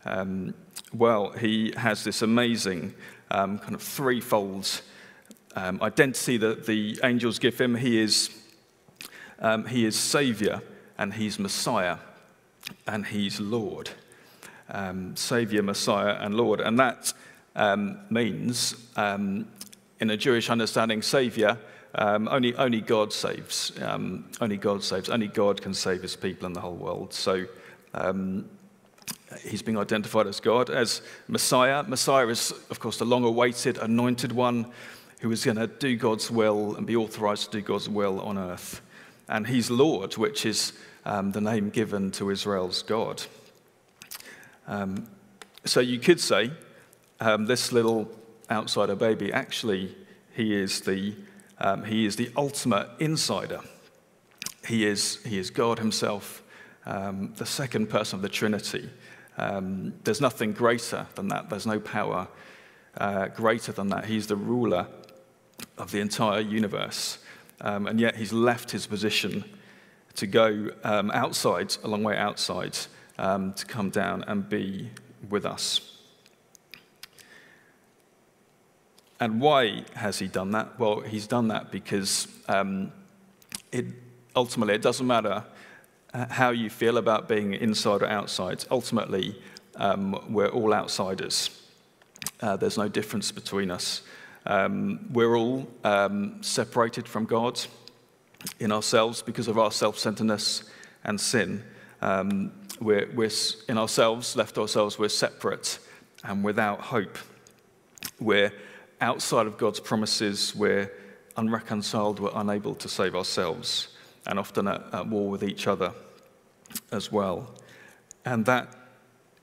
Um, 0.06 0.54
well, 0.94 1.32
he 1.32 1.74
has 1.76 2.04
this 2.04 2.22
amazing 2.22 2.94
um, 3.32 3.58
kind 3.58 3.74
of 3.74 3.82
threefold 3.82 4.82
um, 5.56 5.82
identity 5.82 6.38
that 6.38 6.68
the 6.68 7.00
angels 7.04 7.40
give 7.40 7.60
him. 7.60 7.74
He 7.74 8.00
is, 8.00 8.30
um, 9.40 9.66
he 9.66 9.86
is 9.86 9.96
Savior, 9.96 10.62
and 11.00 11.16
he's 11.16 11.40
Messiah, 11.40 11.98
and 12.86 13.08
he's 13.08 13.40
Lord. 13.40 13.90
Um, 14.70 15.16
Savior, 15.16 15.64
Messiah, 15.64 16.18
and 16.20 16.36
Lord. 16.36 16.62
And 16.62 16.78
that 16.78 17.12
um, 17.58 18.00
means, 18.10 18.76
um, 18.96 19.48
in 20.00 20.10
a 20.12 20.16
Jewish 20.16 20.50
understanding, 20.50 21.02
Savior, 21.02 21.58
um, 21.96 22.28
only, 22.30 22.56
only 22.56 22.80
God 22.80 23.12
saves. 23.12 23.72
Um, 23.82 24.30
only 24.40 24.58
God 24.58 24.84
saves. 24.84 25.10
Only 25.10 25.28
God 25.28 25.62
can 25.62 25.74
save 25.74 26.04
his 26.04 26.16
people 26.16 26.46
in 26.46 26.54
the 26.54 26.62
whole 26.62 26.76
world. 26.76 27.14
So 27.14 27.46
um, 27.96 28.48
he's 29.42 29.64
being 29.64 29.78
identified 29.78 30.28
as 30.28 30.40
God, 30.40 30.70
as 30.70 31.02
Messiah. 31.28 31.84
Messiah 31.84 32.28
is, 32.28 32.52
of 32.70 32.80
course, 32.80 32.98
the 32.98 33.06
long 33.06 33.24
awaited, 33.24 33.80
anointed 33.80 34.32
one 34.32 34.68
who 35.22 35.32
is 35.32 35.44
going 35.44 35.58
to 35.58 35.66
do 35.66 35.98
God's 35.98 36.30
will 36.30 36.76
and 36.76 36.86
be 36.86 36.96
authorized 36.96 37.52
to 37.52 37.60
do 37.60 37.62
God's 37.66 37.90
will 37.90 38.22
on 38.22 38.38
earth. 38.38 38.82
And 39.28 39.48
he's 39.48 39.72
Lord, 39.72 40.16
which 40.16 40.46
is 40.46 40.74
um, 41.06 41.32
the 41.32 41.42
name 41.42 41.72
given 41.72 42.12
to 42.12 42.30
Israel's 42.30 42.84
God. 42.84 43.24
Um, 44.68 45.08
so 45.66 45.80
you 45.80 45.98
could 45.98 46.20
say 46.20 46.52
um, 47.20 47.46
this 47.46 47.72
little 47.72 48.10
outsider 48.50 48.96
baby, 48.96 49.32
actually, 49.34 49.96
he 50.34 50.54
is 50.54 50.82
the, 50.82 51.16
um, 51.60 51.84
he 51.84 52.06
is 52.06 52.16
the 52.16 52.32
ultimate 52.36 52.90
insider. 53.00 53.62
He 54.68 54.86
is, 54.86 55.24
he 55.26 55.38
is 55.38 55.50
God 55.50 55.80
himself, 55.80 56.44
um, 56.86 57.34
the 57.38 57.46
second 57.46 57.88
person 57.90 58.18
of 58.18 58.22
the 58.22 58.30
Trinity. 58.30 58.90
Um, 59.38 59.94
there's 60.04 60.22
nothing 60.22 60.54
greater 60.54 61.08
than 61.16 61.28
that. 61.30 61.50
There's 61.50 61.66
no 61.66 61.80
power 61.80 62.28
uh, 62.98 63.28
greater 63.28 63.72
than 63.72 63.90
that. 63.90 64.06
He's 64.06 64.28
the 64.28 64.36
ruler 64.36 64.88
of 65.78 65.92
the 65.92 66.00
entire 66.00 66.42
universe. 66.42 67.20
Um, 67.62 67.88
and 67.88 68.00
yet 68.00 68.16
he's 68.16 68.34
left 68.34 68.72
his 68.72 68.86
position 68.86 69.44
to 70.16 70.28
go 70.28 70.70
um, 70.84 71.12
outside, 71.12 71.76
a 71.84 71.88
long 71.88 72.04
way 72.04 72.18
outside, 72.18 72.78
to 73.18 73.66
come 73.68 73.90
down 73.90 74.24
and 74.28 74.48
be 74.48 74.90
with 75.30 75.46
us. 75.46 75.97
And 79.20 79.42
why 79.42 79.84
has 79.96 80.20
he 80.20 80.28
done 80.28 80.52
that? 80.52 80.80
Well, 80.80 81.00
he's 81.00 81.28
done 81.28 81.48
that 81.48 81.72
because 81.72 82.28
um, 82.48 82.92
it, 83.72 83.86
ultimately 84.36 84.76
it 84.76 84.82
doesn't 84.82 85.08
matter 85.08 85.44
uh, 86.14 86.26
how 86.30 86.52
you 86.52 86.70
feel 86.70 86.98
about 86.98 87.28
being 87.28 87.54
inside 87.54 88.02
or 88.02 88.08
outside. 88.08 88.66
Ultimately, 88.70 89.42
um, 89.76 90.20
we're 90.30 90.50
all 90.50 90.74
outsiders. 90.74 91.50
Uh, 92.42 92.56
there's 92.58 92.78
no 92.78 92.88
difference 92.88 93.32
between 93.32 93.72
us. 93.72 94.04
Um, 94.46 95.10
we're 95.12 95.36
all 95.36 95.68
um, 95.84 96.42
separated 96.42 97.08
from 97.08 97.26
God 97.26 97.60
in 98.60 98.72
ourselves 98.72 99.22
because 99.22 99.48
of 99.48 99.58
our 99.58 99.72
self 99.72 99.98
centeredness 99.98 100.64
and 101.04 101.20
sin. 101.20 101.64
Um, 102.02 102.52
we're, 102.80 103.10
we're 103.14 103.32
in 103.68 103.78
ourselves, 103.78 104.36
left 104.36 104.58
ourselves, 104.58 105.00
we're 105.00 105.10
separate 105.10 105.80
and 106.24 106.44
without 106.44 106.80
hope. 106.82 107.18
We're 108.20 108.54
outside 109.02 109.48
of 109.48 109.58
God's 109.58 109.80
promises, 109.80 110.56
we're 110.56 110.92
unreconciled, 111.36 112.20
we're 112.20 112.32
unable 112.34 112.76
to 112.76 112.90
save 112.90 113.16
ourselves, 113.16 113.90
and 114.26 114.40
often 114.40 114.68
at, 114.68 114.84
at 114.94 115.08
war 115.08 115.30
with 115.30 115.44
each 115.44 115.68
other 115.68 115.94
as 116.92 117.12
well. 117.12 117.54
And 118.26 118.46
that 118.46 118.74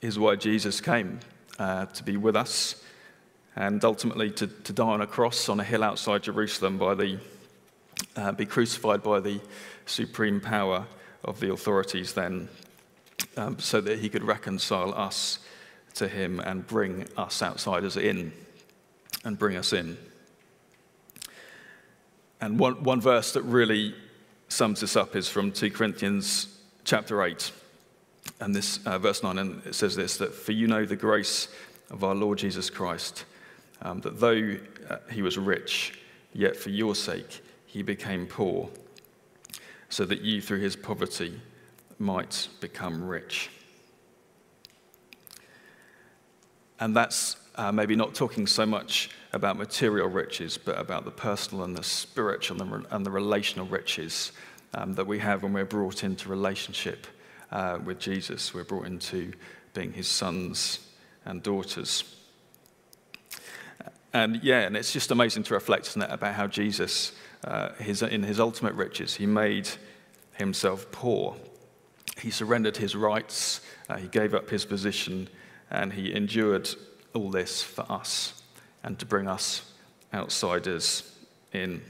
is 0.01 0.19
why 0.19 0.35
Jesus 0.35 0.81
came 0.81 1.19
uh, 1.57 1.85
to 1.87 2.03
be 2.03 2.17
with 2.17 2.35
us 2.35 2.83
and 3.55 3.83
ultimately 3.85 4.29
to, 4.31 4.47
to 4.47 4.73
die 4.73 4.83
on 4.83 5.01
a 5.01 5.07
cross 5.07 5.47
on 5.49 5.59
a 5.59 5.63
hill 5.63 5.83
outside 5.83 6.23
Jerusalem 6.23 6.77
by 6.77 6.93
the, 6.93 7.19
uh, 8.15 8.33
be 8.33 8.45
crucified 8.45 9.01
by 9.01 9.21
the 9.21 9.39
supreme 9.85 10.41
power 10.41 10.85
of 11.23 11.39
the 11.39 11.51
authorities 11.51 12.13
then, 12.13 12.49
um, 13.37 13.57
so 13.59 13.81
that 13.81 13.99
he 13.99 14.09
could 14.09 14.23
reconcile 14.23 14.93
us 14.93 15.39
to 15.95 16.07
him 16.07 16.41
and 16.41 16.67
bring 16.67 17.07
us 17.17 17.41
outsiders 17.41 17.95
in 17.95 18.33
and 19.25 19.37
bring 19.37 19.57
us 19.57 19.73
in. 19.73 19.97
And 22.39 22.57
one, 22.57 22.83
one 22.83 23.01
verse 23.01 23.33
that 23.33 23.41
really 23.41 23.93
sums 24.47 24.79
this 24.79 24.95
up 24.95 25.15
is 25.15 25.27
from 25.27 25.51
2 25.51 25.71
Corinthians 25.71 26.59
chapter 26.85 27.23
8. 27.23 27.51
And 28.39 28.55
this, 28.55 28.79
uh, 28.85 28.97
verse 28.99 29.23
9, 29.23 29.37
and 29.37 29.65
it 29.65 29.75
says 29.75 29.95
this 29.95 30.17
that 30.17 30.33
for 30.33 30.53
you 30.53 30.67
know 30.67 30.85
the 30.85 30.95
grace 30.95 31.49
of 31.89 32.03
our 32.03 32.15
Lord 32.15 32.37
Jesus 32.37 32.69
Christ 32.69 33.25
um, 33.81 34.01
that 34.01 34.19
though 34.19 34.57
uh, 34.89 34.97
he 35.11 35.21
was 35.21 35.37
rich, 35.37 35.99
yet 36.33 36.55
for 36.55 36.69
your 36.69 36.95
sake 36.95 37.41
he 37.65 37.81
became 37.81 38.25
poor, 38.25 38.69
so 39.89 40.05
that 40.05 40.21
you 40.21 40.41
through 40.41 40.59
his 40.59 40.75
poverty 40.75 41.39
might 41.99 42.47
become 42.59 43.03
rich. 43.03 43.49
And 46.79 46.95
that's 46.95 47.37
uh, 47.55 47.71
maybe 47.71 47.95
not 47.95 48.13
talking 48.13 48.47
so 48.47 48.65
much 48.65 49.09
about 49.33 49.57
material 49.57 50.07
riches, 50.07 50.57
but 50.57 50.77
about 50.79 51.05
the 51.05 51.11
personal 51.11 51.63
and 51.63 51.75
the 51.75 51.83
spiritual 51.83 52.61
and 52.61 52.71
the, 52.71 52.95
and 52.95 53.05
the 53.05 53.11
relational 53.11 53.65
riches 53.65 54.31
um, 54.73 54.93
that 54.93 55.07
we 55.07 55.19
have 55.19 55.43
when 55.43 55.53
we're 55.53 55.65
brought 55.65 56.03
into 56.03 56.29
relationship 56.29 57.07
uh, 57.51 57.79
with 57.83 57.99
Jesus. 57.99 58.53
We're 58.53 58.63
brought 58.63 58.87
into 58.87 59.33
being 59.73 59.93
his 59.93 60.07
sons 60.07 60.79
and 61.25 61.41
daughters. 61.41 62.15
And 64.13 64.41
yeah, 64.43 64.61
and 64.61 64.77
it's 64.77 64.93
just 64.93 65.11
amazing 65.11 65.43
to 65.43 65.53
reflect, 65.53 65.87
isn't 65.87 66.01
it, 66.01 66.09
about 66.09 66.35
how 66.35 66.47
Jesus, 66.47 67.11
uh, 67.43 67.73
his, 67.73 68.01
in 68.01 68.23
his 68.23 68.39
ultimate 68.39 68.73
riches, 68.73 69.15
he 69.15 69.25
made 69.25 69.67
himself 70.33 70.89
poor. 70.91 71.35
He 72.21 72.31
surrendered 72.31 72.77
his 72.77 72.95
rights, 72.95 73.61
uh, 73.89 73.97
he 73.97 74.07
gave 74.07 74.33
up 74.33 74.49
his 74.49 74.63
position, 74.63 75.27
and 75.69 75.91
he 75.91 76.13
endured 76.13 76.69
all 77.15 77.29
this 77.29 77.63
for 77.63 77.85
us 77.89 78.41
and 78.83 78.99
to 78.99 79.05
bring 79.05 79.27
us 79.27 79.71
outsiders 80.13 81.11
in. 81.53 81.81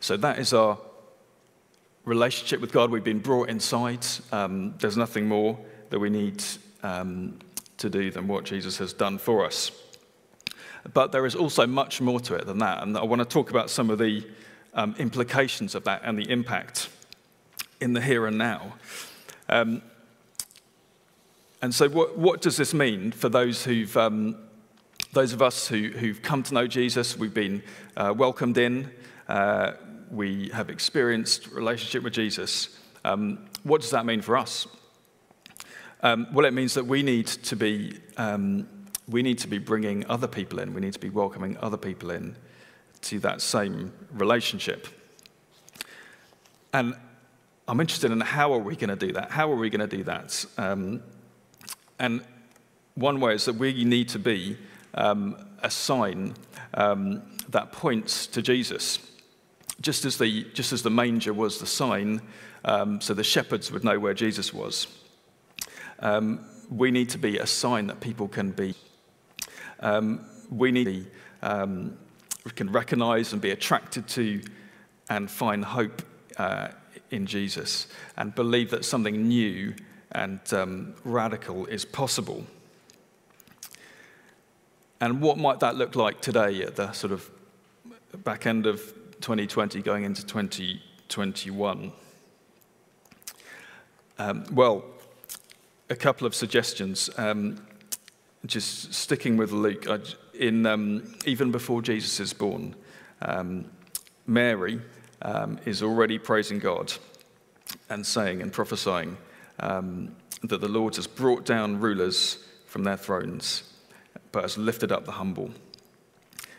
So 0.00 0.16
that 0.16 0.38
is 0.38 0.52
our 0.52 0.78
relationship 2.04 2.60
with 2.60 2.72
God. 2.72 2.90
We've 2.90 3.04
been 3.04 3.20
brought 3.20 3.48
inside. 3.48 4.04
Um, 4.32 4.74
there's 4.78 4.96
nothing 4.96 5.28
more 5.28 5.58
that 5.90 5.98
we 5.98 6.10
need 6.10 6.42
um, 6.82 7.38
to 7.78 7.88
do 7.88 8.10
than 8.10 8.26
what 8.26 8.44
Jesus 8.44 8.78
has 8.78 8.92
done 8.92 9.18
for 9.18 9.44
us. 9.44 9.70
But 10.92 11.12
there 11.12 11.26
is 11.26 11.36
also 11.36 11.66
much 11.66 12.00
more 12.00 12.18
to 12.20 12.34
it 12.34 12.46
than 12.46 12.58
that, 12.58 12.82
and 12.82 12.96
I 12.98 13.04
want 13.04 13.20
to 13.20 13.24
talk 13.24 13.50
about 13.50 13.70
some 13.70 13.90
of 13.90 13.98
the 13.98 14.26
um, 14.74 14.96
implications 14.98 15.74
of 15.74 15.84
that 15.84 16.02
and 16.04 16.18
the 16.18 16.28
impact 16.28 16.88
in 17.80 17.92
the 17.92 18.00
here 18.00 18.26
and 18.26 18.36
now. 18.36 18.74
Um, 19.48 19.82
and 21.62 21.72
so, 21.72 21.88
what, 21.88 22.18
what, 22.18 22.42
does 22.42 22.56
this 22.56 22.74
mean 22.74 23.12
for 23.12 23.28
those 23.28 23.62
who've 23.62 23.96
um, 23.96 24.36
those 25.12 25.32
of 25.32 25.40
us 25.40 25.68
who, 25.68 25.90
have 25.90 26.20
come 26.20 26.42
to 26.42 26.54
know 26.54 26.66
Jesus? 26.66 27.16
We've 27.16 27.32
been 27.32 27.62
uh, 27.96 28.12
welcomed 28.16 28.58
in. 28.58 28.90
Uh, 29.28 29.74
we 30.10 30.48
have 30.48 30.70
experienced 30.70 31.46
relationship 31.52 32.02
with 32.02 32.14
Jesus. 32.14 32.76
Um, 33.04 33.46
what 33.62 33.80
does 33.80 33.90
that 33.90 34.04
mean 34.04 34.22
for 34.22 34.36
us? 34.36 34.66
Um, 36.02 36.26
well, 36.32 36.46
it 36.46 36.52
means 36.52 36.74
that 36.74 36.84
we 36.84 37.04
need 37.04 37.28
to 37.28 37.54
be 37.54 37.96
um, 38.16 38.66
we 39.08 39.22
need 39.22 39.38
to 39.38 39.48
be 39.48 39.58
bringing 39.58 40.04
other 40.10 40.26
people 40.26 40.58
in. 40.58 40.74
We 40.74 40.80
need 40.80 40.94
to 40.94 40.98
be 40.98 41.10
welcoming 41.10 41.56
other 41.58 41.76
people 41.76 42.10
in 42.10 42.34
to 43.02 43.20
that 43.20 43.40
same 43.40 43.92
relationship. 44.10 44.88
And 46.72 46.96
I'm 47.68 47.78
interested 47.78 48.10
in 48.10 48.20
how 48.20 48.52
are 48.52 48.58
we 48.58 48.74
going 48.74 48.90
to 48.90 49.06
do 49.06 49.12
that? 49.12 49.30
How 49.30 49.52
are 49.52 49.56
we 49.56 49.70
going 49.70 49.88
to 49.88 49.96
do 49.96 50.02
that? 50.04 50.44
And 52.02 52.20
one 52.96 53.20
way 53.20 53.34
is 53.34 53.44
that 53.44 53.54
we 53.54 53.84
need 53.84 54.08
to 54.08 54.18
be 54.18 54.58
um, 54.94 55.36
a 55.62 55.70
sign 55.70 56.34
um, 56.74 57.22
that 57.48 57.70
points 57.70 58.26
to 58.26 58.42
Jesus. 58.42 58.98
Just 59.80 60.04
as, 60.04 60.18
the, 60.18 60.44
just 60.52 60.72
as 60.72 60.82
the 60.82 60.90
manger 60.90 61.32
was 61.32 61.60
the 61.60 61.66
sign 61.66 62.20
um, 62.64 63.00
so 63.00 63.14
the 63.14 63.22
shepherds 63.22 63.70
would 63.70 63.84
know 63.84 64.00
where 64.00 64.14
Jesus 64.14 64.52
was. 64.52 64.88
Um, 66.00 66.44
we 66.68 66.90
need 66.90 67.08
to 67.10 67.18
be 67.18 67.38
a 67.38 67.46
sign 67.46 67.86
that 67.86 68.00
people 68.00 68.26
can 68.26 68.50
be. 68.50 68.74
Um, 69.78 70.26
we 70.50 70.72
need 70.72 70.84
to 70.84 70.90
be, 70.90 71.06
um, 71.42 71.96
can 72.56 72.72
recognize 72.72 73.32
and 73.32 73.40
be 73.40 73.52
attracted 73.52 74.08
to 74.08 74.42
and 75.08 75.30
find 75.30 75.64
hope 75.64 76.02
uh, 76.36 76.68
in 77.12 77.26
Jesus 77.26 77.86
and 78.16 78.34
believe 78.34 78.70
that 78.70 78.84
something 78.84 79.28
new 79.28 79.74
and 80.12 80.40
um, 80.52 80.94
radical 81.04 81.66
is 81.66 81.84
possible. 81.84 82.44
And 85.00 85.20
what 85.20 85.36
might 85.36 85.60
that 85.60 85.76
look 85.76 85.96
like 85.96 86.20
today 86.20 86.62
at 86.62 86.76
the 86.76 86.92
sort 86.92 87.12
of 87.12 87.28
back 88.22 88.46
end 88.46 88.66
of 88.66 88.80
2020 89.20 89.82
going 89.82 90.04
into 90.04 90.24
2021? 90.24 91.92
Um, 94.18 94.44
well, 94.52 94.84
a 95.90 95.96
couple 95.96 96.26
of 96.26 96.34
suggestions. 96.34 97.10
Um, 97.16 97.66
just 98.46 98.92
sticking 98.94 99.36
with 99.36 99.52
Luke, 99.52 99.86
in, 100.34 100.66
um, 100.66 101.14
even 101.26 101.50
before 101.50 101.82
Jesus 101.82 102.20
is 102.20 102.32
born, 102.32 102.74
um, 103.22 103.66
Mary 104.26 104.80
um, 105.22 105.58
is 105.64 105.82
already 105.82 106.18
praising 106.18 106.58
God 106.58 106.92
and 107.88 108.06
saying 108.06 108.42
and 108.42 108.52
prophesying 108.52 109.16
um, 109.62 110.14
that 110.42 110.60
the 110.60 110.68
Lord 110.68 110.96
has 110.96 111.06
brought 111.06 111.46
down 111.46 111.80
rulers 111.80 112.38
from 112.66 112.84
their 112.84 112.96
thrones, 112.96 113.62
but 114.32 114.42
has 114.42 114.58
lifted 114.58 114.92
up 114.92 115.04
the 115.04 115.12
humble. 115.12 115.50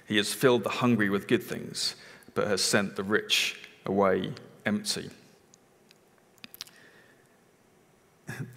He 0.08 0.18
has 0.18 0.34
filled 0.34 0.64
the 0.64 0.70
hungry 0.70 1.10
with 1.10 1.28
good 1.28 1.44
things, 1.44 1.96
but 2.34 2.48
has 2.48 2.64
sent 2.64 2.96
the 2.96 3.04
rich 3.04 3.60
away 3.86 4.32
empty. 4.66 5.10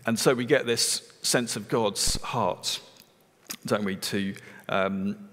And 0.06 0.18
so 0.18 0.32
we 0.34 0.44
get 0.44 0.64
this 0.64 1.12
sense 1.22 1.56
of 1.56 1.68
God's 1.68 2.20
heart, 2.22 2.80
don't 3.66 3.84
we, 3.84 3.96
to 3.96 4.34
um, 4.68 5.28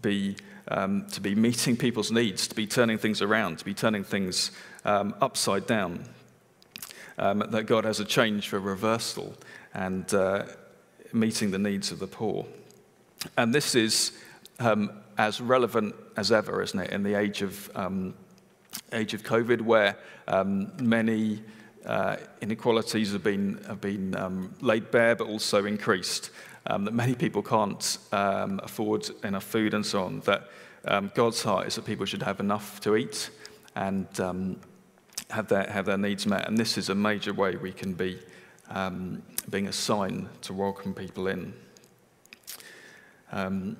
be 0.00 0.36
um, 0.68 1.06
to 1.12 1.20
be 1.20 1.34
meeting 1.34 1.76
people's 1.76 2.10
needs, 2.10 2.48
to 2.48 2.54
be 2.54 2.66
turning 2.66 2.98
things 2.98 3.22
around, 3.22 3.58
to 3.58 3.64
be 3.64 3.74
turning 3.74 4.04
things 4.04 4.50
um, 4.84 5.14
upside 5.20 5.66
down. 5.66 6.08
Um, 7.18 7.38
that 7.38 7.64
God 7.64 7.84
has 7.86 7.98
a 7.98 8.04
change 8.04 8.50
for 8.50 8.60
reversal 8.60 9.34
and 9.72 10.12
uh, 10.12 10.44
meeting 11.14 11.50
the 11.50 11.58
needs 11.58 11.90
of 11.90 11.98
the 11.98 12.06
poor. 12.06 12.44
And 13.38 13.54
this 13.54 13.74
is 13.74 14.12
um, 14.58 14.90
as 15.16 15.40
relevant 15.40 15.94
as 16.18 16.30
ever, 16.30 16.62
isn't 16.62 16.78
it, 16.78 16.90
in 16.90 17.02
the 17.02 17.14
age 17.14 17.40
of, 17.40 17.70
um, 17.74 18.12
age 18.92 19.14
of 19.14 19.22
COVID, 19.22 19.62
where 19.62 19.96
um, 20.28 20.72
many 20.78 21.42
uh, 21.86 22.16
inequalities 22.42 23.12
have 23.12 23.24
been, 23.24 23.64
have 23.66 23.80
been 23.80 24.14
um, 24.16 24.54
laid 24.60 24.90
bare 24.90 25.16
but 25.16 25.26
also 25.26 25.64
increased. 25.64 26.30
Um, 26.66 26.84
that 26.84 26.94
many 26.94 27.14
people 27.14 27.42
can't 27.42 27.96
afford 28.12 29.08
enough 29.24 29.44
food 29.44 29.72
and 29.72 29.86
so 29.86 30.02
on. 30.02 30.20
That 30.20 30.50
God's 31.14 31.42
heart 31.42 31.68
is 31.68 31.76
that 31.76 31.84
people 31.86 32.04
should 32.04 32.24
have 32.24 32.40
enough 32.40 32.80
to 32.80 32.96
eat 32.96 33.30
and 33.76 34.08
have, 35.30 35.48
their, 35.48 35.64
have 35.64 35.86
their 35.86 35.98
needs 35.98 36.26
met. 36.26 36.48
And 36.48 36.56
this 36.56 36.78
is 36.78 36.88
a 36.88 36.94
major 36.94 37.32
way 37.32 37.56
we 37.56 37.72
can 37.72 37.94
be 37.94 38.18
um, 38.70 39.22
being 39.50 39.68
a 39.68 39.72
sign 39.72 40.28
to 40.42 40.52
welcome 40.52 40.94
people 40.94 41.28
in. 41.28 41.52
and 43.32 43.76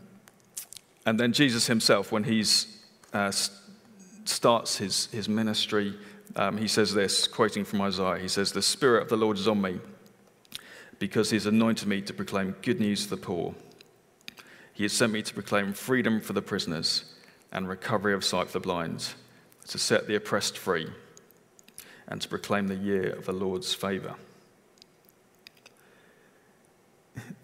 then 1.04 1.32
Jesus 1.32 1.66
himself, 1.66 2.12
when 2.12 2.24
he 2.24 2.44
uh, 3.12 3.32
starts 4.24 4.78
his, 4.78 5.06
his 5.06 5.28
ministry, 5.28 5.94
um, 6.34 6.56
he 6.56 6.68
says 6.68 6.92
this, 6.92 7.26
quoting 7.26 7.64
from 7.64 7.80
Isaiah, 7.80 8.18
he 8.18 8.28
says, 8.28 8.52
The 8.52 8.62
Spirit 8.62 9.02
of 9.02 9.08
the 9.08 9.16
Lord 9.16 9.38
is 9.38 9.48
on 9.48 9.60
me 9.60 9.80
because 10.98 11.30
he 11.30 11.36
has 11.36 11.46
anointed 11.46 11.86
me 11.86 12.02
to 12.02 12.12
proclaim 12.12 12.56
good 12.62 12.80
news 12.80 13.04
to 13.04 13.10
the 13.10 13.16
poor. 13.16 13.54
He 14.72 14.82
has 14.82 14.92
sent 14.92 15.12
me 15.12 15.22
to 15.22 15.34
proclaim 15.34 15.72
freedom 15.72 16.20
for 16.20 16.32
the 16.32 16.42
prisoners 16.42 17.14
and 17.52 17.68
recovery 17.68 18.12
of 18.12 18.24
sight 18.24 18.48
for 18.48 18.54
the 18.54 18.60
blind, 18.60 19.14
to 19.68 19.78
set 19.78 20.06
the 20.06 20.16
oppressed 20.16 20.58
free, 20.58 20.88
and 22.08 22.20
to 22.22 22.28
proclaim 22.28 22.68
the 22.68 22.76
year 22.76 23.10
of 23.12 23.26
the 23.26 23.32
Lord's 23.32 23.74
favor. 23.74 24.14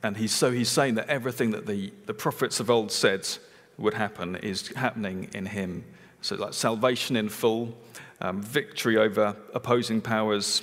And 0.03 0.17
he's, 0.17 0.33
so 0.33 0.51
he's 0.51 0.69
saying 0.69 0.97
that 0.97 1.09
everything 1.09 1.53
that 1.53 1.67
the, 1.67 1.93
the 2.07 2.15
prophets 2.15 2.61
of 2.61 2.71
old 2.71 2.93
said 2.93 3.27
would 3.79 3.95
happen 3.95 4.37
is 4.37 4.69
happening 4.69 5.29
in 5.35 5.47
him. 5.47 5.85
So, 6.21 6.37
like 6.37 6.53
salvation 6.53 7.17
in 7.17 7.29
full, 7.29 7.75
um, 8.21 8.43
victory 8.43 8.97
over 8.97 9.37
opposing 9.55 10.01
powers, 10.01 10.63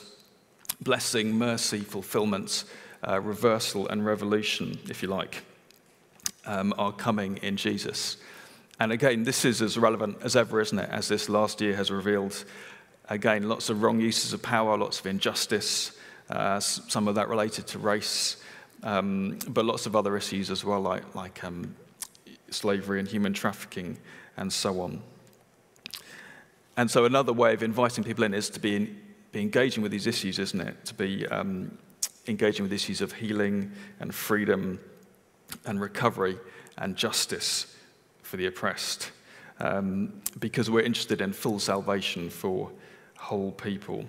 blessing, 0.81 1.37
mercy, 1.37 1.79
fulfillment, 1.79 2.63
uh, 3.07 3.19
reversal, 3.19 3.87
and 3.87 4.05
revolution, 4.05 4.79
if 4.89 5.01
you 5.01 5.09
like, 5.09 5.43
um, 6.45 6.73
are 6.77 6.91
coming 6.91 7.37
in 7.37 7.57
Jesus. 7.57 8.17
And 8.79 8.91
again, 8.91 9.23
this 9.23 9.43
is 9.43 9.61
as 9.61 9.77
relevant 9.77 10.17
as 10.21 10.35
ever, 10.35 10.61
isn't 10.61 10.79
it? 10.79 10.89
As 10.89 11.09
this 11.09 11.27
last 11.27 11.59
year 11.59 11.75
has 11.75 11.91
revealed. 11.91 12.45
Again, 13.09 13.49
lots 13.49 13.69
of 13.69 13.81
wrong 13.81 13.99
uses 13.99 14.33
of 14.33 14.43
power, 14.43 14.77
lots 14.77 14.99
of 14.99 15.07
injustice, 15.07 15.97
uh, 16.29 16.59
some 16.59 17.07
of 17.07 17.15
that 17.15 17.27
related 17.27 17.65
to 17.67 17.79
race, 17.79 18.37
um, 18.83 19.39
but 19.47 19.65
lots 19.65 19.87
of 19.87 19.95
other 19.95 20.15
issues 20.15 20.51
as 20.51 20.63
well, 20.63 20.79
like, 20.79 21.15
like 21.15 21.43
um, 21.43 21.75
slavery 22.51 22.99
and 22.99 23.07
human 23.07 23.33
trafficking 23.33 23.97
and 24.37 24.53
so 24.53 24.79
on. 24.81 25.01
And 26.77 26.89
so 26.89 27.05
another 27.05 27.33
way 27.33 27.53
of 27.53 27.63
inviting 27.63 28.03
people 28.03 28.23
in 28.23 28.33
is 28.35 28.49
to 28.51 28.59
be, 28.59 28.75
in, 28.75 29.01
be 29.31 29.41
engaging 29.41 29.81
with 29.81 29.91
these 29.91 30.05
issues, 30.05 30.37
isn't 30.37 30.61
it? 30.61 30.85
To 30.85 30.93
be 30.93 31.25
um, 31.27 31.77
engaging 32.27 32.63
with 32.63 32.71
issues 32.71 33.01
of 33.01 33.13
healing 33.13 33.71
and 33.99 34.13
freedom 34.13 34.79
and 35.65 35.81
recovery 35.81 36.37
and 36.77 36.95
justice 36.95 37.75
for 38.21 38.37
the 38.37 38.45
oppressed. 38.45 39.11
Um, 39.59 40.21
because 40.39 40.69
we're 40.69 40.83
interested 40.83 41.21
in 41.21 41.33
full 41.33 41.59
salvation 41.59 42.29
for 42.29 42.71
whole 43.19 43.51
people. 43.51 44.05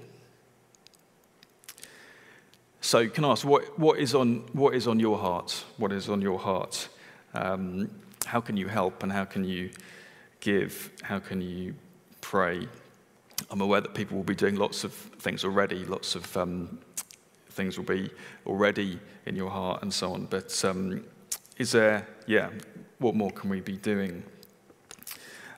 So, 2.81 3.09
can 3.09 3.25
I 3.25 3.33
ask, 3.33 3.45
what, 3.45 3.79
what, 3.79 3.99
is, 3.99 4.15
on, 4.15 4.49
what 4.53 4.75
is 4.75 4.87
on 4.89 4.99
your 4.99 5.19
heart? 5.19 5.65
What 5.77 5.93
is 5.93 6.09
on 6.09 6.23
your 6.23 6.39
heart? 6.39 6.89
Um, 7.35 7.91
how 8.25 8.41
can 8.41 8.57
you 8.57 8.69
help 8.69 9.03
and 9.03 9.13
how 9.13 9.25
can 9.25 9.45
you 9.45 9.71
give? 10.41 10.91
How 11.03 11.19
can 11.19 11.43
you 11.43 11.75
pray. 12.21 12.69
I'm 13.51 13.61
aware 13.61 13.81
that 13.81 13.95
people 13.95 14.17
will 14.17 14.25
be 14.25 14.35
doing 14.35 14.57
lots 14.57 14.85
of 14.85 14.93
things 14.93 15.45
already, 15.45 15.85
lots 15.85 16.15
of 16.15 16.37
um, 16.37 16.79
things 17.51 17.77
will 17.77 17.85
be 17.85 18.11
already 18.47 18.99
in 19.27 19.35
your 19.37 19.51
heart 19.51 19.83
and 19.83 19.93
so 19.93 20.13
on. 20.13 20.27
But 20.27 20.65
um, 20.65 21.05
is 21.57 21.73
there, 21.73 22.07
yeah, 22.27 22.51
what 22.99 23.15
more 23.15 23.31
can 23.31 23.51
we 23.51 23.61
be 23.61 23.77
doing? 23.77 24.23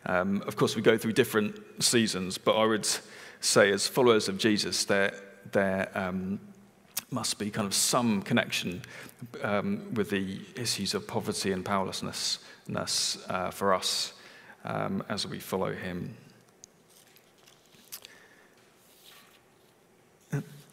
Um, 0.06 0.42
of 0.46 0.56
course, 0.56 0.74
we 0.74 0.82
go 0.82 0.96
through 0.96 1.12
different 1.12 1.60
seasons, 1.82 2.38
but 2.38 2.56
I 2.56 2.64
would 2.64 2.88
say, 3.42 3.70
as 3.70 3.86
followers 3.86 4.28
of 4.28 4.38
Jesus, 4.38 4.84
there, 4.86 5.12
there 5.52 5.90
um, 5.94 6.40
must 7.10 7.38
be 7.38 7.50
kind 7.50 7.66
of 7.66 7.74
some 7.74 8.22
connection 8.22 8.80
um, 9.42 9.92
with 9.94 10.08
the 10.08 10.40
issues 10.56 10.94
of 10.94 11.06
poverty 11.06 11.52
and 11.52 11.64
powerlessness 11.64 12.38
uh, 13.28 13.50
for 13.50 13.74
us 13.74 14.14
um, 14.64 15.04
as 15.08 15.26
we 15.26 15.38
follow 15.38 15.72
him. 15.72 16.16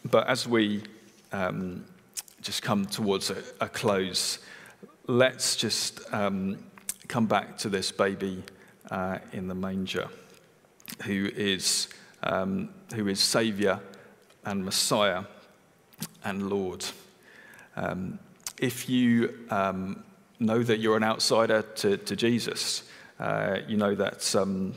But 0.05 0.27
as 0.27 0.47
we 0.47 0.83
um, 1.31 1.85
just 2.41 2.63
come 2.63 2.85
towards 2.85 3.29
a, 3.29 3.43
a 3.59 3.67
close, 3.67 4.39
let's 5.07 5.55
just 5.55 6.01
um, 6.13 6.57
come 7.07 7.25
back 7.25 7.57
to 7.59 7.69
this 7.69 7.91
baby 7.91 8.43
uh, 8.89 9.17
in 9.33 9.47
the 9.47 9.55
manger 9.55 10.07
who 11.03 11.29
is, 11.35 11.89
um, 12.23 12.69
who 12.95 13.07
is 13.07 13.19
Saviour 13.19 13.79
and 14.45 14.63
Messiah 14.63 15.23
and 16.23 16.49
Lord. 16.49 16.85
Um, 17.75 18.19
if 18.57 18.89
you 18.89 19.37
um, 19.49 20.03
know 20.39 20.63
that 20.63 20.79
you're 20.79 20.97
an 20.97 21.03
outsider 21.03 21.61
to, 21.61 21.97
to 21.97 22.15
Jesus, 22.15 22.83
uh, 23.19 23.59
you 23.67 23.77
know 23.77 23.95
that 23.95 24.35
um, 24.35 24.73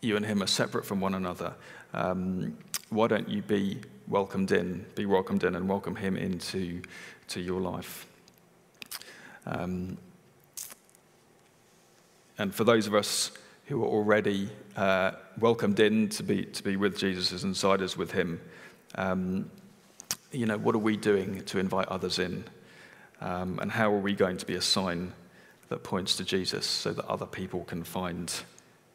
you 0.00 0.16
and 0.16 0.24
him 0.24 0.42
are 0.42 0.46
separate 0.46 0.84
from 0.84 1.00
one 1.00 1.14
another. 1.14 1.54
Um, 1.92 2.56
why 2.90 3.06
don't 3.06 3.28
you 3.28 3.42
be 3.42 3.80
welcomed 4.08 4.52
in, 4.52 4.86
be 4.94 5.06
welcomed 5.06 5.44
in, 5.44 5.54
and 5.54 5.68
welcome 5.68 5.96
him 5.96 6.16
into 6.16 6.82
to 7.28 7.40
your 7.40 7.60
life? 7.60 8.06
Um, 9.46 9.96
and 12.38 12.54
for 12.54 12.64
those 12.64 12.86
of 12.86 12.94
us 12.94 13.32
who 13.70 13.84
are 13.84 13.88
already 13.88 14.50
uh, 14.76 15.12
welcomed 15.38 15.78
in 15.78 16.08
to 16.08 16.24
be, 16.24 16.44
to 16.44 16.64
be 16.64 16.74
with 16.74 16.98
Jesus 16.98 17.32
as 17.32 17.44
insiders 17.44 17.96
with 17.96 18.10
him, 18.10 18.40
um, 18.96 19.48
you 20.32 20.44
know, 20.44 20.58
what 20.58 20.74
are 20.74 20.78
we 20.78 20.96
doing 20.96 21.40
to 21.44 21.60
invite 21.60 21.86
others 21.86 22.18
in? 22.18 22.44
Um, 23.20 23.60
and 23.60 23.70
how 23.70 23.92
are 23.92 24.00
we 24.00 24.12
going 24.12 24.38
to 24.38 24.46
be 24.46 24.56
a 24.56 24.60
sign 24.60 25.12
that 25.68 25.84
points 25.84 26.16
to 26.16 26.24
Jesus 26.24 26.66
so 26.66 26.92
that 26.92 27.06
other 27.06 27.26
people 27.26 27.62
can 27.62 27.84
find 27.84 28.32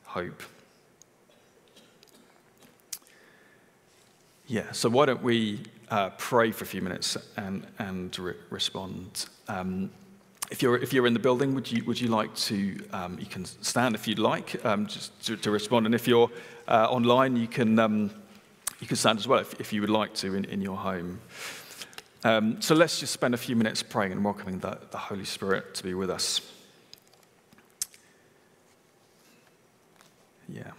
hope? 0.03 0.43
Yeah, 4.45 4.73
so 4.73 4.89
why 4.89 5.05
don't 5.05 5.23
we 5.23 5.63
uh, 5.89 6.09
pray 6.17 6.51
for 6.51 6.65
a 6.65 6.67
few 6.67 6.81
minutes 6.81 7.15
and, 7.37 7.65
and 7.79 8.19
re- 8.19 8.33
respond? 8.49 9.27
Um, 9.47 9.89
if 10.51 10.61
you're, 10.61 10.77
if 10.77 10.93
you're 10.93 11.07
in 11.07 11.13
the 11.13 11.19
building, 11.19 11.55
would 11.55 11.71
you, 11.71 11.83
would 11.85 11.99
you 11.99 12.07
like 12.07 12.33
to, 12.35 12.77
um, 12.91 13.17
you 13.19 13.25
can 13.25 13.45
stand 13.45 13.95
if 13.95 14.07
you'd 14.07 14.19
like, 14.19 14.63
um, 14.65 14.87
just 14.87 15.25
to, 15.25 15.37
to, 15.37 15.51
respond. 15.51 15.85
And 15.85 15.95
if 15.95 16.07
you're 16.07 16.29
uh, 16.67 16.87
online, 16.89 17.35
you 17.35 17.47
can, 17.47 17.79
um, 17.79 18.11
you 18.79 18.87
can 18.87 18.95
stand 18.95 19.19
as 19.19 19.27
well 19.27 19.39
if, 19.39 19.59
if 19.59 19.73
you 19.73 19.81
would 19.81 19.89
like 19.89 20.13
to 20.15 20.35
in, 20.35 20.45
in 20.45 20.61
your 20.61 20.77
home. 20.77 21.19
Um, 22.23 22.61
so 22.61 22.75
let's 22.75 22.99
just 22.99 23.13
spend 23.13 23.33
a 23.33 23.37
few 23.37 23.55
minutes 23.55 23.83
praying 23.83 24.11
and 24.11 24.23
welcoming 24.23 24.59
the, 24.59 24.79
the 24.91 24.97
Holy 24.97 25.25
Spirit 25.25 25.75
to 25.75 25.83
be 25.83 25.93
with 25.93 26.09
us. 26.09 26.41
Yeah. 30.47 30.71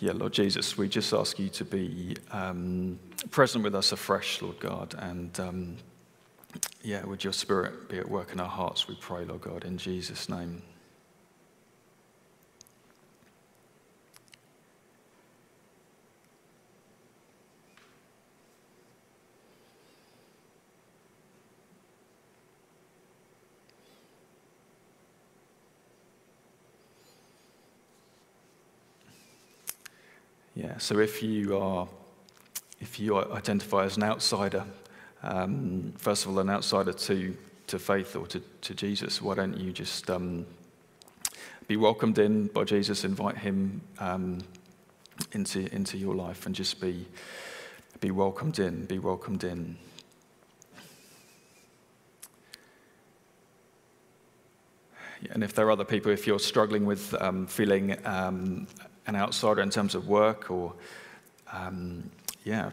Yeah, 0.00 0.12
Lord 0.12 0.32
Jesus, 0.32 0.78
we 0.78 0.88
just 0.88 1.12
ask 1.12 1.40
you 1.40 1.48
to 1.48 1.64
be 1.64 2.16
um, 2.30 3.00
present 3.32 3.64
with 3.64 3.74
us 3.74 3.90
afresh, 3.90 4.40
Lord 4.40 4.60
God. 4.60 4.94
And 4.96 5.38
um, 5.40 5.76
yeah, 6.82 7.04
would 7.04 7.24
your 7.24 7.32
spirit 7.32 7.88
be 7.88 7.98
at 7.98 8.08
work 8.08 8.32
in 8.32 8.38
our 8.38 8.48
hearts, 8.48 8.86
we 8.86 8.94
pray, 9.00 9.24
Lord 9.24 9.40
God, 9.40 9.64
in 9.64 9.76
Jesus' 9.76 10.28
name. 10.28 10.62
Yeah, 30.58 30.76
so 30.78 30.98
if 30.98 31.22
you 31.22 31.56
are, 31.56 31.86
if 32.80 32.98
you 32.98 33.16
identify 33.16 33.84
as 33.84 33.96
an 33.96 34.02
outsider, 34.02 34.64
um, 35.22 35.92
first 35.96 36.24
of 36.24 36.32
all, 36.32 36.40
an 36.40 36.50
outsider 36.50 36.92
to, 36.92 37.36
to 37.68 37.78
faith 37.78 38.16
or 38.16 38.26
to, 38.26 38.40
to 38.62 38.74
Jesus, 38.74 39.22
why 39.22 39.36
don't 39.36 39.56
you 39.56 39.72
just 39.72 40.10
um, 40.10 40.44
be 41.68 41.76
welcomed 41.76 42.18
in 42.18 42.48
by 42.48 42.64
Jesus, 42.64 43.04
invite 43.04 43.38
him 43.38 43.82
um, 44.00 44.40
into, 45.30 45.72
into 45.72 45.96
your 45.96 46.16
life 46.16 46.44
and 46.44 46.56
just 46.56 46.80
be, 46.80 47.06
be 48.00 48.10
welcomed 48.10 48.58
in, 48.58 48.84
be 48.86 48.98
welcomed 48.98 49.44
in. 49.44 49.76
And 55.30 55.44
if 55.44 55.54
there 55.54 55.68
are 55.68 55.70
other 55.70 55.84
people, 55.84 56.10
if 56.10 56.26
you're 56.26 56.40
struggling 56.40 56.84
with 56.84 57.14
um, 57.22 57.46
feeling 57.46 58.04
um, 58.04 58.66
an 59.08 59.16
outsider 59.16 59.62
in 59.62 59.70
terms 59.70 59.94
of 59.94 60.06
work 60.06 60.50
or, 60.50 60.74
um, 61.52 62.10
yeah, 62.44 62.70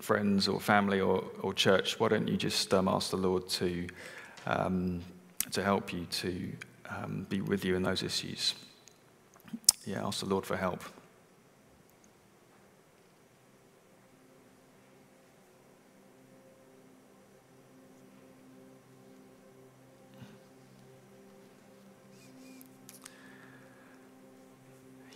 friends 0.00 0.48
or 0.48 0.60
family 0.60 1.00
or, 1.00 1.24
or 1.40 1.54
church, 1.54 1.98
why 2.00 2.08
don't 2.08 2.26
you 2.26 2.36
just 2.36 2.74
um, 2.74 2.88
ask 2.88 3.10
the 3.10 3.16
Lord 3.16 3.48
to, 3.50 3.86
um, 4.46 5.00
to 5.52 5.62
help 5.62 5.92
you 5.92 6.04
to 6.06 6.52
um, 6.88 7.26
be 7.28 7.40
with 7.40 7.64
you 7.64 7.76
in 7.76 7.82
those 7.82 8.02
issues? 8.02 8.54
Yeah, 9.86 10.04
ask 10.04 10.20
the 10.20 10.26
Lord 10.26 10.44
for 10.44 10.56
help. 10.56 10.82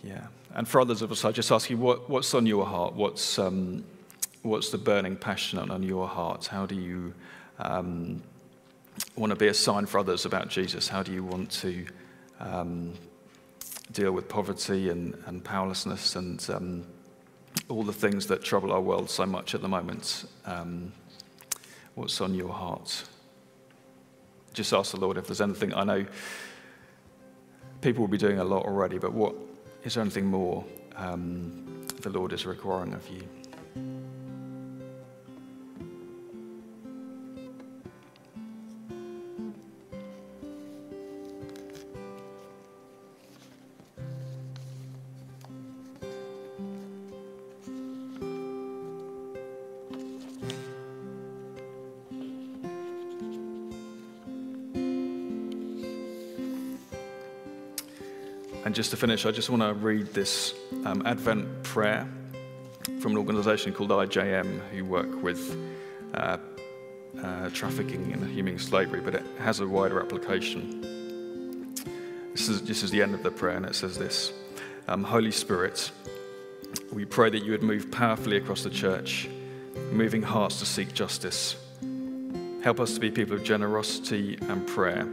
Yeah. 0.05 0.27
And 0.53 0.67
for 0.67 0.79
others 0.79 1.01
of 1.01 1.11
us, 1.11 1.25
I 1.25 1.31
just 1.31 1.51
ask 1.51 1.69
you, 1.69 1.77
what, 1.77 2.09
what's 2.09 2.33
on 2.33 2.45
your 2.45 2.65
heart? 2.65 2.93
What's, 2.93 3.39
um, 3.39 3.83
what's 4.43 4.69
the 4.69 4.77
burning 4.77 5.15
passion 5.15 5.59
on 5.59 5.83
your 5.83 6.07
heart? 6.07 6.45
How 6.45 6.65
do 6.65 6.75
you 6.75 7.13
um, 7.59 8.21
want 9.15 9.31
to 9.31 9.35
be 9.35 9.47
a 9.47 9.53
sign 9.53 9.87
for 9.87 9.97
others 9.97 10.25
about 10.25 10.47
Jesus? 10.47 10.87
How 10.87 11.01
do 11.01 11.11
you 11.11 11.23
want 11.23 11.49
to 11.51 11.85
um, 12.39 12.93
deal 13.91 14.11
with 14.11 14.29
poverty 14.29 14.89
and, 14.89 15.17
and 15.25 15.43
powerlessness 15.43 16.15
and 16.15 16.47
um, 16.51 16.85
all 17.67 17.83
the 17.83 17.91
things 17.91 18.27
that 18.27 18.43
trouble 18.43 18.71
our 18.71 18.81
world 18.81 19.09
so 19.09 19.25
much 19.25 19.55
at 19.55 19.61
the 19.61 19.67
moment? 19.67 20.25
Um, 20.45 20.93
what's 21.95 22.21
on 22.21 22.35
your 22.35 22.53
heart? 22.53 23.03
Just 24.53 24.71
ask 24.71 24.91
the 24.91 24.99
Lord 24.99 25.17
if 25.17 25.25
there's 25.25 25.41
anything. 25.41 25.73
I 25.73 25.83
know 25.83 26.05
people 27.81 28.01
will 28.01 28.07
be 28.07 28.17
doing 28.17 28.39
a 28.39 28.43
lot 28.43 28.65
already, 28.65 28.99
but 28.99 29.11
what 29.11 29.35
is 29.85 29.93
there 29.93 30.01
anything 30.01 30.25
more 30.25 30.65
um, 30.97 31.85
the 32.01 32.09
Lord 32.09 32.33
is 32.33 32.45
requiring 32.45 32.93
of 32.93 33.07
you? 33.09 33.21
Just 58.85 58.91
to 58.91 58.97
finish, 58.97 59.25
I 59.25 59.31
just 59.31 59.49
want 59.49 59.63
to 59.63 59.73
read 59.73 60.13
this 60.13 60.53
um, 60.85 61.01
Advent 61.07 61.63
prayer 61.63 62.07
from 62.99 63.13
an 63.13 63.17
organization 63.17 63.73
called 63.73 63.89
IJM, 63.89 64.59
who 64.69 64.85
work 64.85 65.23
with 65.23 65.57
uh, 66.13 66.37
uh, 67.19 67.49
trafficking 67.49 68.13
and 68.13 68.29
human 68.29 68.59
slavery, 68.59 69.01
but 69.01 69.15
it 69.15 69.23
has 69.39 69.59
a 69.59 69.65
wider 69.65 69.99
application. 69.99 71.73
This 72.33 72.47
is, 72.47 72.61
this 72.61 72.83
is 72.83 72.91
the 72.91 73.01
end 73.01 73.15
of 73.15 73.23
the 73.23 73.31
prayer, 73.31 73.57
and 73.57 73.65
it 73.65 73.73
says 73.73 73.97
this 73.97 74.31
um, 74.87 75.03
Holy 75.03 75.31
Spirit, 75.31 75.89
we 76.93 77.05
pray 77.05 77.31
that 77.31 77.43
you 77.43 77.53
would 77.53 77.63
move 77.63 77.89
powerfully 77.89 78.37
across 78.37 78.61
the 78.61 78.69
church, 78.69 79.27
moving 79.91 80.21
hearts 80.21 80.59
to 80.59 80.65
seek 80.67 80.93
justice. 80.93 81.55
Help 82.61 82.79
us 82.79 82.93
to 82.93 82.99
be 82.99 83.09
people 83.09 83.33
of 83.33 83.43
generosity 83.43 84.37
and 84.41 84.67
prayer, 84.67 85.07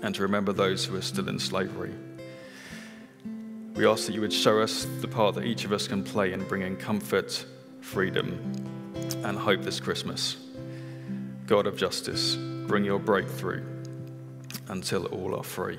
and 0.00 0.14
to 0.14 0.22
remember 0.22 0.54
those 0.54 0.86
who 0.86 0.96
are 0.96 1.02
still 1.02 1.28
in 1.28 1.38
slavery. 1.38 1.92
We 3.78 3.86
ask 3.86 4.06
that 4.06 4.12
you 4.12 4.22
would 4.22 4.32
show 4.32 4.60
us 4.60 4.88
the 5.02 5.06
part 5.06 5.36
that 5.36 5.44
each 5.44 5.64
of 5.64 5.72
us 5.72 5.86
can 5.86 6.02
play 6.02 6.32
in 6.32 6.42
bringing 6.48 6.76
comfort, 6.76 7.46
freedom, 7.80 8.36
and 9.22 9.38
hope 9.38 9.62
this 9.62 9.78
Christmas. 9.78 10.36
God 11.46 11.68
of 11.68 11.76
justice, 11.76 12.34
bring 12.66 12.84
your 12.84 12.98
breakthrough 12.98 13.64
until 14.66 15.06
all 15.06 15.36
are 15.36 15.44
free. 15.44 15.78